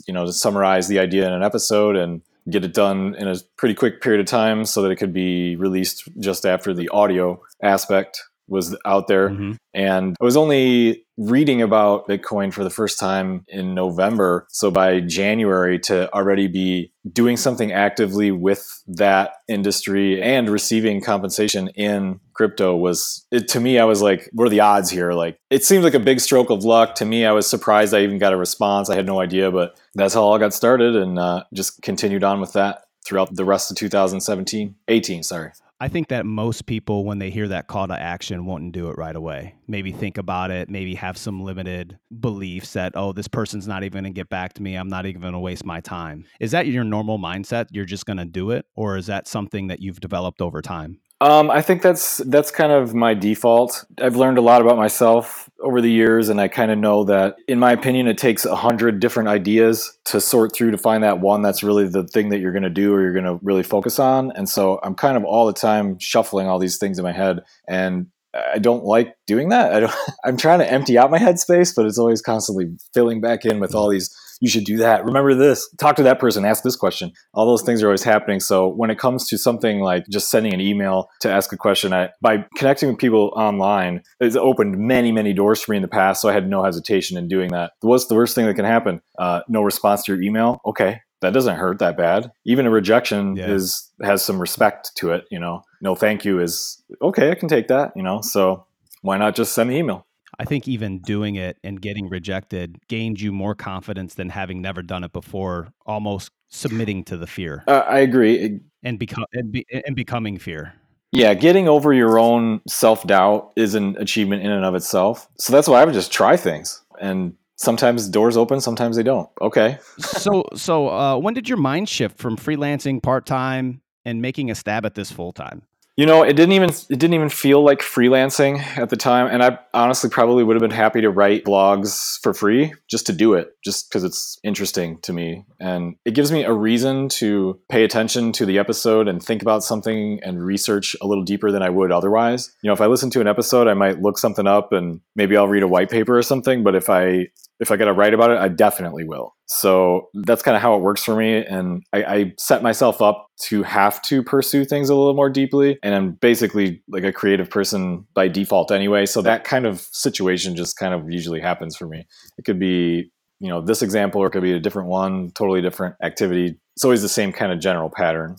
you 0.06 0.14
know, 0.14 0.24
to 0.24 0.32
summarize 0.32 0.88
the 0.88 0.98
idea 0.98 1.26
in 1.26 1.32
an 1.32 1.42
episode 1.42 1.96
and 1.96 2.22
get 2.50 2.64
it 2.64 2.74
done 2.74 3.14
in 3.16 3.28
a 3.28 3.36
pretty 3.56 3.74
quick 3.74 4.00
period 4.00 4.20
of 4.20 4.26
time 4.26 4.64
so 4.64 4.82
that 4.82 4.90
it 4.90 4.96
could 4.96 5.12
be 5.12 5.56
released 5.56 6.08
just 6.18 6.44
after 6.46 6.74
the 6.74 6.88
audio 6.88 7.40
aspect 7.62 8.20
was 8.48 8.76
out 8.84 9.06
there. 9.06 9.30
Mhm. 9.30 9.56
And 9.74 10.16
I 10.20 10.24
was 10.24 10.36
only 10.36 11.04
reading 11.16 11.62
about 11.62 12.08
Bitcoin 12.08 12.52
for 12.52 12.64
the 12.64 12.70
first 12.70 12.98
time 12.98 13.44
in 13.48 13.74
November. 13.74 14.46
So 14.50 14.70
by 14.70 15.00
January, 15.00 15.78
to 15.80 16.12
already 16.12 16.48
be 16.48 16.92
doing 17.10 17.36
something 17.36 17.72
actively 17.72 18.30
with 18.30 18.82
that 18.86 19.32
industry 19.48 20.20
and 20.22 20.48
receiving 20.50 21.00
compensation 21.00 21.68
in 21.68 22.20
crypto 22.34 22.76
was, 22.76 23.26
it, 23.30 23.48
to 23.48 23.60
me, 23.60 23.78
I 23.78 23.84
was 23.84 24.02
like, 24.02 24.28
what 24.32 24.46
are 24.46 24.50
the 24.50 24.60
odds 24.60 24.90
here? 24.90 25.12
Like, 25.12 25.38
it 25.50 25.64
seemed 25.64 25.84
like 25.84 25.94
a 25.94 26.00
big 26.00 26.20
stroke 26.20 26.50
of 26.50 26.64
luck. 26.64 26.94
To 26.96 27.04
me, 27.04 27.24
I 27.24 27.32
was 27.32 27.46
surprised 27.48 27.94
I 27.94 28.00
even 28.02 28.18
got 28.18 28.32
a 28.32 28.36
response. 28.36 28.90
I 28.90 28.96
had 28.96 29.06
no 29.06 29.20
idea, 29.20 29.50
but 29.50 29.76
that's 29.94 30.14
how 30.14 30.22
all 30.22 30.38
got 30.38 30.54
started 30.54 30.96
and 30.96 31.18
uh, 31.18 31.44
just 31.54 31.80
continued 31.82 32.24
on 32.24 32.40
with 32.40 32.52
that 32.54 32.82
throughout 33.06 33.34
the 33.34 33.44
rest 33.44 33.70
of 33.70 33.76
2017, 33.76 34.74
18, 34.88 35.22
sorry. 35.22 35.50
I 35.82 35.88
think 35.88 36.06
that 36.10 36.24
most 36.24 36.66
people, 36.66 37.04
when 37.04 37.18
they 37.18 37.28
hear 37.28 37.48
that 37.48 37.66
call 37.66 37.88
to 37.88 38.00
action, 38.00 38.46
won't 38.46 38.70
do 38.70 38.88
it 38.88 38.96
right 38.96 39.16
away. 39.16 39.56
Maybe 39.66 39.90
think 39.90 40.16
about 40.16 40.52
it, 40.52 40.70
maybe 40.70 40.94
have 40.94 41.18
some 41.18 41.42
limited 41.42 41.98
beliefs 42.20 42.74
that, 42.74 42.92
oh, 42.94 43.12
this 43.12 43.26
person's 43.26 43.66
not 43.66 43.82
even 43.82 44.04
going 44.04 44.14
to 44.14 44.16
get 44.16 44.28
back 44.28 44.52
to 44.52 44.62
me. 44.62 44.76
I'm 44.76 44.86
not 44.86 45.06
even 45.06 45.20
going 45.20 45.32
to 45.32 45.40
waste 45.40 45.64
my 45.64 45.80
time. 45.80 46.24
Is 46.38 46.52
that 46.52 46.68
your 46.68 46.84
normal 46.84 47.18
mindset? 47.18 47.66
You're 47.72 47.84
just 47.84 48.06
going 48.06 48.18
to 48.18 48.24
do 48.24 48.52
it? 48.52 48.64
Or 48.76 48.96
is 48.96 49.06
that 49.06 49.26
something 49.26 49.66
that 49.66 49.80
you've 49.80 49.98
developed 49.98 50.40
over 50.40 50.62
time? 50.62 51.00
Um, 51.22 51.52
I 51.52 51.62
think 51.62 51.82
that's 51.82 52.16
that's 52.26 52.50
kind 52.50 52.72
of 52.72 52.94
my 52.94 53.14
default. 53.14 53.84
I've 54.00 54.16
learned 54.16 54.38
a 54.38 54.40
lot 54.40 54.60
about 54.60 54.76
myself 54.76 55.48
over 55.60 55.80
the 55.80 55.88
years, 55.90 56.28
and 56.28 56.40
I 56.40 56.48
kind 56.48 56.72
of 56.72 56.78
know 56.78 57.04
that, 57.04 57.36
in 57.46 57.60
my 57.60 57.70
opinion, 57.70 58.08
it 58.08 58.18
takes 58.18 58.44
a 58.44 58.56
hundred 58.56 58.98
different 58.98 59.28
ideas 59.28 59.96
to 60.06 60.20
sort 60.20 60.52
through 60.52 60.72
to 60.72 60.78
find 60.78 61.04
that 61.04 61.20
one 61.20 61.40
that's 61.40 61.62
really 61.62 61.86
the 61.86 62.02
thing 62.08 62.30
that 62.30 62.40
you're 62.40 62.50
going 62.50 62.64
to 62.64 62.70
do 62.70 62.92
or 62.92 63.00
you're 63.00 63.12
going 63.12 63.24
to 63.24 63.38
really 63.40 63.62
focus 63.62 64.00
on. 64.00 64.32
And 64.32 64.48
so 64.48 64.80
I'm 64.82 64.96
kind 64.96 65.16
of 65.16 65.22
all 65.24 65.46
the 65.46 65.52
time 65.52 65.96
shuffling 66.00 66.48
all 66.48 66.58
these 66.58 66.76
things 66.76 66.98
in 66.98 67.04
my 67.04 67.12
head, 67.12 67.44
and 67.68 68.08
I 68.34 68.58
don't 68.58 68.84
like 68.84 69.14
doing 69.28 69.50
that. 69.50 69.72
I 69.72 69.78
don't. 69.78 69.94
I'm 70.24 70.36
trying 70.36 70.58
to 70.58 70.68
empty 70.68 70.98
out 70.98 71.12
my 71.12 71.20
headspace, 71.20 71.72
but 71.76 71.86
it's 71.86 71.98
always 71.98 72.20
constantly 72.20 72.76
filling 72.94 73.20
back 73.20 73.44
in 73.44 73.60
with 73.60 73.76
all 73.76 73.88
these. 73.88 74.12
You 74.42 74.48
should 74.48 74.64
do 74.64 74.78
that. 74.78 75.04
Remember 75.04 75.36
this. 75.36 75.72
Talk 75.78 75.94
to 75.96 76.02
that 76.02 76.18
person. 76.18 76.44
Ask 76.44 76.64
this 76.64 76.74
question. 76.74 77.12
All 77.32 77.46
those 77.46 77.62
things 77.62 77.80
are 77.80 77.86
always 77.86 78.02
happening. 78.02 78.40
So 78.40 78.66
when 78.66 78.90
it 78.90 78.98
comes 78.98 79.28
to 79.28 79.38
something 79.38 79.78
like 79.78 80.04
just 80.10 80.30
sending 80.32 80.52
an 80.52 80.60
email 80.60 81.08
to 81.20 81.30
ask 81.30 81.52
a 81.52 81.56
question, 81.56 81.92
I, 81.92 82.08
by 82.20 82.44
connecting 82.56 82.88
with 82.88 82.98
people 82.98 83.32
online, 83.36 84.02
it's 84.18 84.34
opened 84.34 84.76
many, 84.78 85.12
many 85.12 85.32
doors 85.32 85.62
for 85.62 85.70
me 85.70 85.76
in 85.76 85.82
the 85.82 85.86
past. 85.88 86.20
So 86.20 86.28
I 86.28 86.32
had 86.32 86.48
no 86.50 86.64
hesitation 86.64 87.16
in 87.16 87.28
doing 87.28 87.52
that. 87.52 87.70
What's 87.82 88.06
the 88.06 88.16
worst 88.16 88.34
thing 88.34 88.46
that 88.46 88.54
can 88.54 88.64
happen? 88.64 89.00
Uh, 89.16 89.42
no 89.48 89.62
response 89.62 90.02
to 90.04 90.12
your 90.12 90.20
email. 90.20 90.60
Okay, 90.66 91.02
that 91.20 91.32
doesn't 91.32 91.54
hurt 91.58 91.78
that 91.78 91.96
bad. 91.96 92.32
Even 92.44 92.66
a 92.66 92.70
rejection 92.70 93.36
Yeah. 93.36 93.46
is 93.48 93.92
has 94.02 94.24
some 94.24 94.40
respect 94.40 94.90
to 94.96 95.12
it. 95.12 95.22
You 95.30 95.38
know, 95.38 95.62
no 95.80 95.94
thank 95.94 96.24
you 96.24 96.40
is 96.40 96.82
okay. 97.00 97.30
I 97.30 97.36
can 97.36 97.48
take 97.48 97.68
that. 97.68 97.92
You 97.94 98.02
know, 98.02 98.20
so 98.22 98.66
why 99.02 99.18
not 99.18 99.36
just 99.36 99.52
send 99.54 99.70
the 99.70 99.76
email? 99.76 100.04
I 100.38 100.44
think 100.44 100.66
even 100.68 100.98
doing 101.00 101.36
it 101.36 101.58
and 101.62 101.80
getting 101.80 102.08
rejected 102.08 102.78
gained 102.88 103.20
you 103.20 103.32
more 103.32 103.54
confidence 103.54 104.14
than 104.14 104.28
having 104.28 104.62
never 104.62 104.82
done 104.82 105.04
it 105.04 105.12
before, 105.12 105.72
almost 105.86 106.32
submitting 106.48 107.02
to 107.04 107.16
the 107.16 107.26
fear 107.26 107.64
Uh, 107.66 107.84
I 107.88 108.00
agree. 108.00 108.60
And, 108.82 108.98
become, 108.98 109.24
and, 109.32 109.52
be, 109.52 109.66
and 109.86 109.96
becoming 109.96 110.38
fear. 110.38 110.74
Yeah, 111.12 111.34
getting 111.34 111.68
over 111.68 111.92
your 111.92 112.18
own 112.18 112.62
self 112.66 113.06
doubt 113.06 113.52
is 113.56 113.74
an 113.74 113.96
achievement 113.98 114.42
in 114.42 114.50
and 114.50 114.64
of 114.64 114.74
itself. 114.74 115.28
So 115.38 115.52
that's 115.52 115.68
why 115.68 115.82
I 115.82 115.84
would 115.84 115.94
just 115.94 116.10
try 116.10 116.36
things. 116.36 116.82
And 117.00 117.34
sometimes 117.56 118.08
doors 118.08 118.36
open, 118.36 118.60
sometimes 118.60 118.96
they 118.96 119.02
don't. 119.02 119.28
Okay. 119.40 119.78
so 119.98 120.44
so 120.54 120.88
uh, 120.88 121.18
when 121.18 121.34
did 121.34 121.48
your 121.48 121.58
mind 121.58 121.88
shift 121.88 122.18
from 122.18 122.36
freelancing 122.36 123.02
part 123.02 123.26
time 123.26 123.82
and 124.04 124.22
making 124.22 124.50
a 124.50 124.54
stab 124.54 124.86
at 124.86 124.94
this 124.94 125.12
full 125.12 125.32
time? 125.32 125.62
You 125.96 126.06
know, 126.06 126.22
it 126.22 126.34
didn't 126.34 126.52
even 126.52 126.70
it 126.70 126.98
didn't 126.98 127.12
even 127.12 127.28
feel 127.28 127.62
like 127.62 127.80
freelancing 127.80 128.60
at 128.78 128.88
the 128.88 128.96
time, 128.96 129.26
and 129.26 129.42
I 129.42 129.58
honestly 129.74 130.08
probably 130.08 130.42
would 130.42 130.56
have 130.56 130.62
been 130.62 130.70
happy 130.70 131.02
to 131.02 131.10
write 131.10 131.44
blogs 131.44 132.18
for 132.22 132.32
free 132.32 132.72
just 132.88 133.06
to 133.06 133.12
do 133.12 133.34
it, 133.34 133.50
just 133.62 133.90
because 133.90 134.02
it's 134.02 134.38
interesting 134.42 135.00
to 135.02 135.12
me, 135.12 135.44
and 135.60 135.96
it 136.06 136.14
gives 136.14 136.32
me 136.32 136.44
a 136.44 136.52
reason 136.52 137.10
to 137.10 137.60
pay 137.68 137.84
attention 137.84 138.32
to 138.32 138.46
the 138.46 138.58
episode 138.58 139.06
and 139.06 139.22
think 139.22 139.42
about 139.42 139.64
something 139.64 140.18
and 140.22 140.42
research 140.42 140.96
a 141.02 141.06
little 141.06 141.24
deeper 141.24 141.52
than 141.52 141.62
I 141.62 141.68
would 141.68 141.92
otherwise. 141.92 142.50
You 142.62 142.68
know, 142.68 142.74
if 142.74 142.80
I 142.80 142.86
listen 142.86 143.10
to 143.10 143.20
an 143.20 143.28
episode, 143.28 143.68
I 143.68 143.74
might 143.74 144.00
look 144.00 144.18
something 144.18 144.46
up 144.46 144.72
and 144.72 145.00
maybe 145.14 145.36
I'll 145.36 145.48
read 145.48 145.62
a 145.62 145.68
white 145.68 145.90
paper 145.90 146.16
or 146.16 146.22
something, 146.22 146.64
but 146.64 146.74
if 146.74 146.88
I 146.88 147.26
if 147.60 147.70
I 147.70 147.76
got 147.76 147.84
to 147.84 147.92
write 147.92 148.14
about 148.14 148.30
it, 148.30 148.38
I 148.38 148.48
definitely 148.48 149.04
will. 149.04 149.34
So 149.52 150.08
that's 150.14 150.42
kind 150.42 150.56
of 150.56 150.62
how 150.62 150.74
it 150.76 150.80
works 150.80 151.04
for 151.04 151.14
me. 151.14 151.44
And 151.44 151.84
I, 151.92 152.04
I 152.04 152.32
set 152.38 152.62
myself 152.62 153.02
up 153.02 153.26
to 153.42 153.62
have 153.62 154.00
to 154.02 154.22
pursue 154.22 154.64
things 154.64 154.88
a 154.88 154.94
little 154.94 155.12
more 155.12 155.28
deeply. 155.28 155.78
And 155.82 155.94
I'm 155.94 156.12
basically 156.12 156.82
like 156.88 157.04
a 157.04 157.12
creative 157.12 157.50
person 157.50 158.06
by 158.14 158.28
default 158.28 158.70
anyway. 158.70 159.04
So 159.04 159.20
that 159.20 159.44
kind 159.44 159.66
of 159.66 159.80
situation 159.92 160.56
just 160.56 160.78
kind 160.78 160.94
of 160.94 161.10
usually 161.10 161.40
happens 161.40 161.76
for 161.76 161.86
me. 161.86 162.06
It 162.38 162.46
could 162.46 162.58
be, 162.58 163.10
you 163.40 163.48
know, 163.48 163.60
this 163.60 163.82
example 163.82 164.22
or 164.22 164.28
it 164.28 164.30
could 164.30 164.42
be 164.42 164.52
a 164.54 164.60
different 164.60 164.88
one, 164.88 165.30
totally 165.32 165.60
different 165.60 165.96
activity. 166.02 166.56
It's 166.74 166.84
always 166.84 167.02
the 167.02 167.08
same 167.10 167.30
kind 167.30 167.52
of 167.52 167.60
general 167.60 167.90
pattern. 167.90 168.36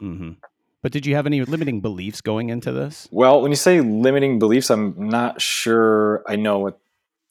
hmm 0.00 0.32
But 0.82 0.90
did 0.90 1.06
you 1.06 1.14
have 1.14 1.26
any 1.26 1.44
limiting 1.44 1.80
beliefs 1.80 2.20
going 2.20 2.50
into 2.50 2.72
this? 2.72 3.06
Well, 3.12 3.40
when 3.40 3.52
you 3.52 3.56
say 3.56 3.80
limiting 3.82 4.40
beliefs, 4.40 4.68
I'm 4.70 4.94
not 4.98 5.40
sure 5.40 6.24
I 6.26 6.34
know 6.34 6.58
what 6.58 6.80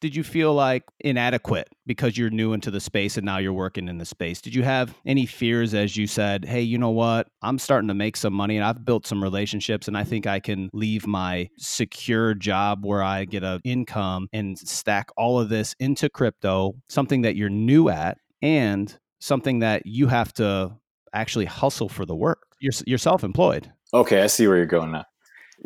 Did 0.05 0.15
you 0.15 0.23
feel 0.23 0.53
like 0.53 0.83
inadequate 0.99 1.67
because 1.87 2.15
you're 2.15 2.29
new 2.29 2.53
into 2.53 2.69
the 2.69 2.79
space 2.79 3.17
and 3.17 3.25
now 3.25 3.39
you're 3.39 3.51
working 3.51 3.87
in 3.87 3.97
the 3.97 4.05
space? 4.05 4.39
Did 4.39 4.53
you 4.53 4.61
have 4.61 4.93
any 5.03 5.25
fears 5.25 5.73
as 5.73 5.97
you 5.97 6.05
said, 6.05 6.45
hey, 6.45 6.61
you 6.61 6.77
know 6.77 6.91
what? 6.91 7.27
I'm 7.41 7.57
starting 7.57 7.87
to 7.87 7.95
make 7.95 8.15
some 8.15 8.31
money 8.31 8.55
and 8.55 8.63
I've 8.63 8.85
built 8.85 9.07
some 9.07 9.23
relationships 9.23 9.87
and 9.87 9.97
I 9.97 10.03
think 10.03 10.27
I 10.27 10.39
can 10.39 10.69
leave 10.73 11.07
my 11.07 11.49
secure 11.57 12.35
job 12.35 12.85
where 12.85 13.01
I 13.01 13.25
get 13.25 13.41
a 13.41 13.59
income 13.63 14.27
and 14.31 14.59
stack 14.59 15.09
all 15.17 15.39
of 15.39 15.49
this 15.49 15.75
into 15.79 16.07
crypto, 16.07 16.75
something 16.87 17.23
that 17.23 17.35
you're 17.35 17.49
new 17.49 17.89
at 17.89 18.19
and 18.43 18.95
something 19.17 19.57
that 19.61 19.87
you 19.87 20.05
have 20.05 20.31
to 20.33 20.77
actually 21.13 21.45
hustle 21.45 21.89
for 21.89 22.05
the 22.05 22.15
work. 22.15 22.43
You're, 22.59 22.73
you're 22.85 22.99
self-employed. 22.99 23.71
Okay, 23.91 24.21
I 24.21 24.27
see 24.27 24.45
where 24.45 24.57
you're 24.57 24.67
going 24.67 24.91
now. 24.91 25.05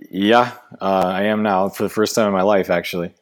Yeah, 0.10 0.54
uh, 0.80 1.12
I 1.14 1.24
am 1.24 1.44
now 1.44 1.68
for 1.68 1.84
the 1.84 1.90
first 1.90 2.16
time 2.16 2.28
in 2.28 2.32
my 2.32 2.44
life, 2.44 2.70
actually. 2.70 3.14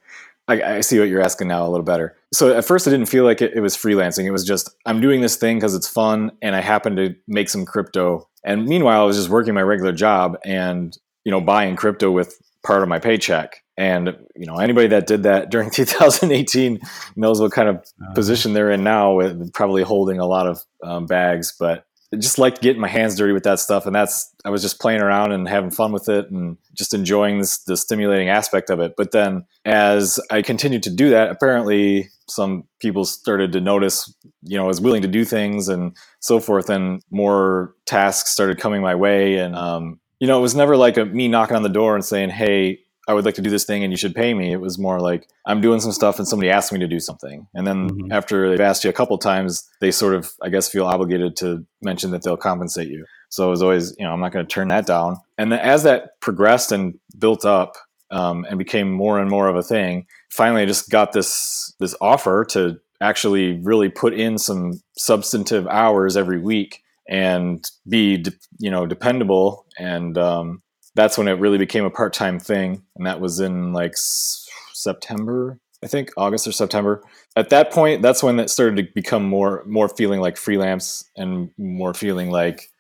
I, 0.48 0.62
I 0.62 0.82
see 0.82 1.00
what 1.00 1.10
you're 1.10 1.22
asking 1.22 1.50
now 1.50 1.66
a 1.66 1.70
little 1.70 1.86
better. 1.86 2.16
So 2.34 2.56
at 2.56 2.66
first, 2.66 2.88
I 2.88 2.92
didn't 2.92 3.08
feel 3.08 3.26
like 3.26 3.42
it, 3.42 3.54
it 3.56 3.60
was 3.60 3.76
freelancing. 3.76 4.26
It 4.26 4.32
was 4.32 4.46
just, 4.46 4.70
I'm 4.86 5.02
doing 5.02 5.22
this 5.22 5.36
thing 5.36 5.58
because 5.58 5.76
it's 5.76 5.88
fun 5.88 6.32
and 6.42 6.56
I 6.56 6.62
happen 6.62 6.96
to 6.96 7.16
make 7.28 7.50
some 7.50 7.66
crypto. 7.66 8.28
And 8.44 8.66
meanwhile, 8.66 9.02
I 9.02 9.06
was 9.06 9.18
just 9.18 9.30
working 9.30 9.54
my 9.54 9.62
regular 9.62 9.92
job 9.92 10.38
and, 10.46 10.98
you 11.26 11.32
know, 11.32 11.42
buying 11.42 11.76
crypto 11.76 12.12
with 12.12 12.40
part 12.68 12.84
of 12.84 12.90
my 12.90 13.00
paycheck. 13.00 13.64
And 13.78 14.18
you 14.36 14.46
know, 14.46 14.58
anybody 14.58 14.88
that 14.88 15.08
did 15.08 15.24
that 15.24 15.50
during 15.52 15.72
2018 15.72 16.80
knows 17.16 17.40
what 17.40 17.52
kind 17.52 17.70
of 17.70 17.78
uh, 17.78 18.14
position 18.14 18.54
they're 18.54 18.72
in 18.72 18.84
now, 18.84 19.14
with 19.14 19.54
probably 19.54 19.84
holding 19.84 20.20
a 20.20 20.26
lot 20.26 20.48
of 20.48 20.64
um, 20.84 21.06
bags. 21.06 21.56
But 21.58 21.86
just 22.16 22.40
liked 22.40 22.62
getting 22.62 22.82
my 22.82 22.88
hands 22.88 23.16
dirty 23.16 23.34
with 23.34 23.44
that 23.44 23.60
stuff, 23.60 23.86
and 23.86 23.96
that's 23.96 24.34
I 24.46 24.50
was 24.50 24.62
just 24.62 24.80
playing 24.80 25.02
around 25.02 25.34
and 25.34 25.48
having 25.48 25.72
fun 25.72 25.92
with 25.92 26.08
it, 26.08 26.32
and 26.32 26.58
just 26.74 26.94
enjoying 26.94 27.40
this, 27.40 27.58
the 27.60 27.76
stimulating 27.76 28.30
aspect 28.30 28.70
of 28.70 28.80
it. 28.80 28.94
But 28.96 29.12
then, 29.12 29.46
as 29.66 30.20
I 30.32 30.42
continued 30.42 30.84
to 30.84 30.90
do 30.90 31.10
that, 31.10 31.30
apparently 31.30 32.10
some 32.30 32.64
people 32.80 33.06
started 33.06 33.52
to 33.54 33.62
notice, 33.62 34.14
you 34.44 34.58
know, 34.58 34.66
I 34.66 34.68
was 34.68 34.82
willing 34.82 35.02
to 35.02 35.08
do 35.08 35.26
things 35.26 35.68
and 35.68 35.96
so 36.20 36.40
forth, 36.40 36.70
and 36.70 37.02
more 37.12 37.76
tasks 37.86 38.32
started 38.32 38.60
coming 38.60 38.82
my 38.82 38.96
way, 38.96 39.38
and 39.38 39.56
um, 39.56 40.00
you 40.20 40.28
know, 40.28 40.40
it 40.40 40.42
was 40.42 40.56
never 40.56 40.78
like 40.78 40.98
a, 40.98 41.06
me 41.06 41.28
knocking 41.28 41.58
on 41.58 41.64
the 41.64 41.70
door 41.70 41.94
and 41.94 42.06
saying, 42.06 42.30
"Hey, 42.30 42.80
I 43.08 43.14
would 43.14 43.26
like 43.26 43.36
to 43.36 43.42
do 43.42 43.50
this 43.50 43.66
thing 43.66 43.84
and 43.84 43.92
you 43.92 43.98
should 43.98 44.16
pay 44.16 44.34
me." 44.34 44.52
It 44.52 44.62
was 44.62 44.78
more 44.78 45.00
like 45.00 45.28
I'm 45.46 45.62
doing 45.62 45.80
some 45.80 45.92
stuff 45.92 46.20
and 46.20 46.28
somebody 46.28 46.50
asked 46.50 46.72
me 46.72 46.80
to 46.80 46.88
do 46.88 47.00
something, 47.00 47.48
and 47.54 47.66
then 47.66 47.90
mm-hmm. 47.90 48.12
after 48.12 48.50
they've 48.50 48.60
asked 48.60 48.84
you 48.84 48.90
a 48.90 48.94
couple 48.94 49.18
times, 49.18 49.68
they 49.82 49.92
sort 49.92 50.14
of, 50.14 50.34
I 50.42 50.50
guess, 50.50 50.70
feel 50.70 50.86
obligated 50.86 51.36
to 51.38 51.66
mention 51.82 52.12
that 52.12 52.24
they'll 52.24 52.38
compensate 52.38 52.90
you. 52.90 53.06
So 53.30 53.48
it 53.48 53.50
was 53.50 53.62
always, 53.62 53.96
you 53.98 54.06
know, 54.06 54.14
I'm 54.14 54.20
not 54.20 54.32
going 54.32 54.46
to 54.46 54.54
turn 54.54 54.70
that 54.70 54.86
down. 54.86 55.18
And 55.38 55.52
then 55.52 55.60
as 55.60 55.84
that 55.84 56.20
progressed 56.22 56.72
and 56.72 56.98
built 57.18 57.46
up 57.46 57.76
um, 58.12 58.46
and 58.50 58.58
became 58.58 58.92
more 58.92 59.20
and 59.20 59.30
more 59.30 59.48
of 59.48 59.56
a 59.56 59.64
thing, 59.64 60.06
finally 60.30 60.62
I 60.62 60.66
just 60.66 60.90
got 60.90 61.12
this 61.12 61.74
this 61.80 61.96
offer 62.02 62.46
to 62.52 62.80
actually 63.02 63.60
really 63.62 63.90
put 63.90 64.14
in 64.14 64.38
some 64.38 64.82
substantive 64.98 65.68
hours 65.68 66.18
every 66.18 66.40
week 66.40 66.84
and 67.08 67.64
be 67.88 68.18
de- 68.18 68.32
you 68.60 68.72
know 68.72 68.86
dependable 68.86 69.66
and 69.78 70.18
um, 70.18 70.62
that's 70.98 71.18
when 71.18 71.28
it 71.28 71.34
really 71.34 71.60
became 71.60 71.86
a 71.86 71.90
part-time 71.92 72.40
thing 72.40 72.84
and 72.96 73.06
that 73.06 73.22
was 73.22 73.40
in 73.40 73.72
like 73.72 73.92
s- 73.92 74.50
september 74.74 75.60
i 75.84 75.88
think 75.88 76.10
august 76.18 76.48
or 76.48 76.52
september 76.52 77.04
at 77.36 77.50
that 77.50 77.72
point 77.72 78.02
that's 78.02 78.24
when 78.24 78.40
it 78.40 78.50
started 78.50 78.76
to 78.76 78.94
become 78.94 79.24
more 79.24 79.64
more 79.66 79.88
feeling 79.88 80.20
like 80.20 80.36
freelance 80.36 81.06
and 81.16 81.52
more 81.58 81.94
feeling 81.94 82.32
like 82.32 82.72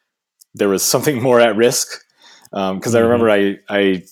there 0.55 0.67
was 0.67 0.83
something 0.83 1.21
more 1.27 1.39
at 1.39 1.55
risk 1.55 2.03
because 2.51 2.71
um, 2.71 2.79
mm-hmm. 2.81 2.97
i 2.97 2.99
remember 2.99 3.29
i 3.29 3.57
i 3.69 4.03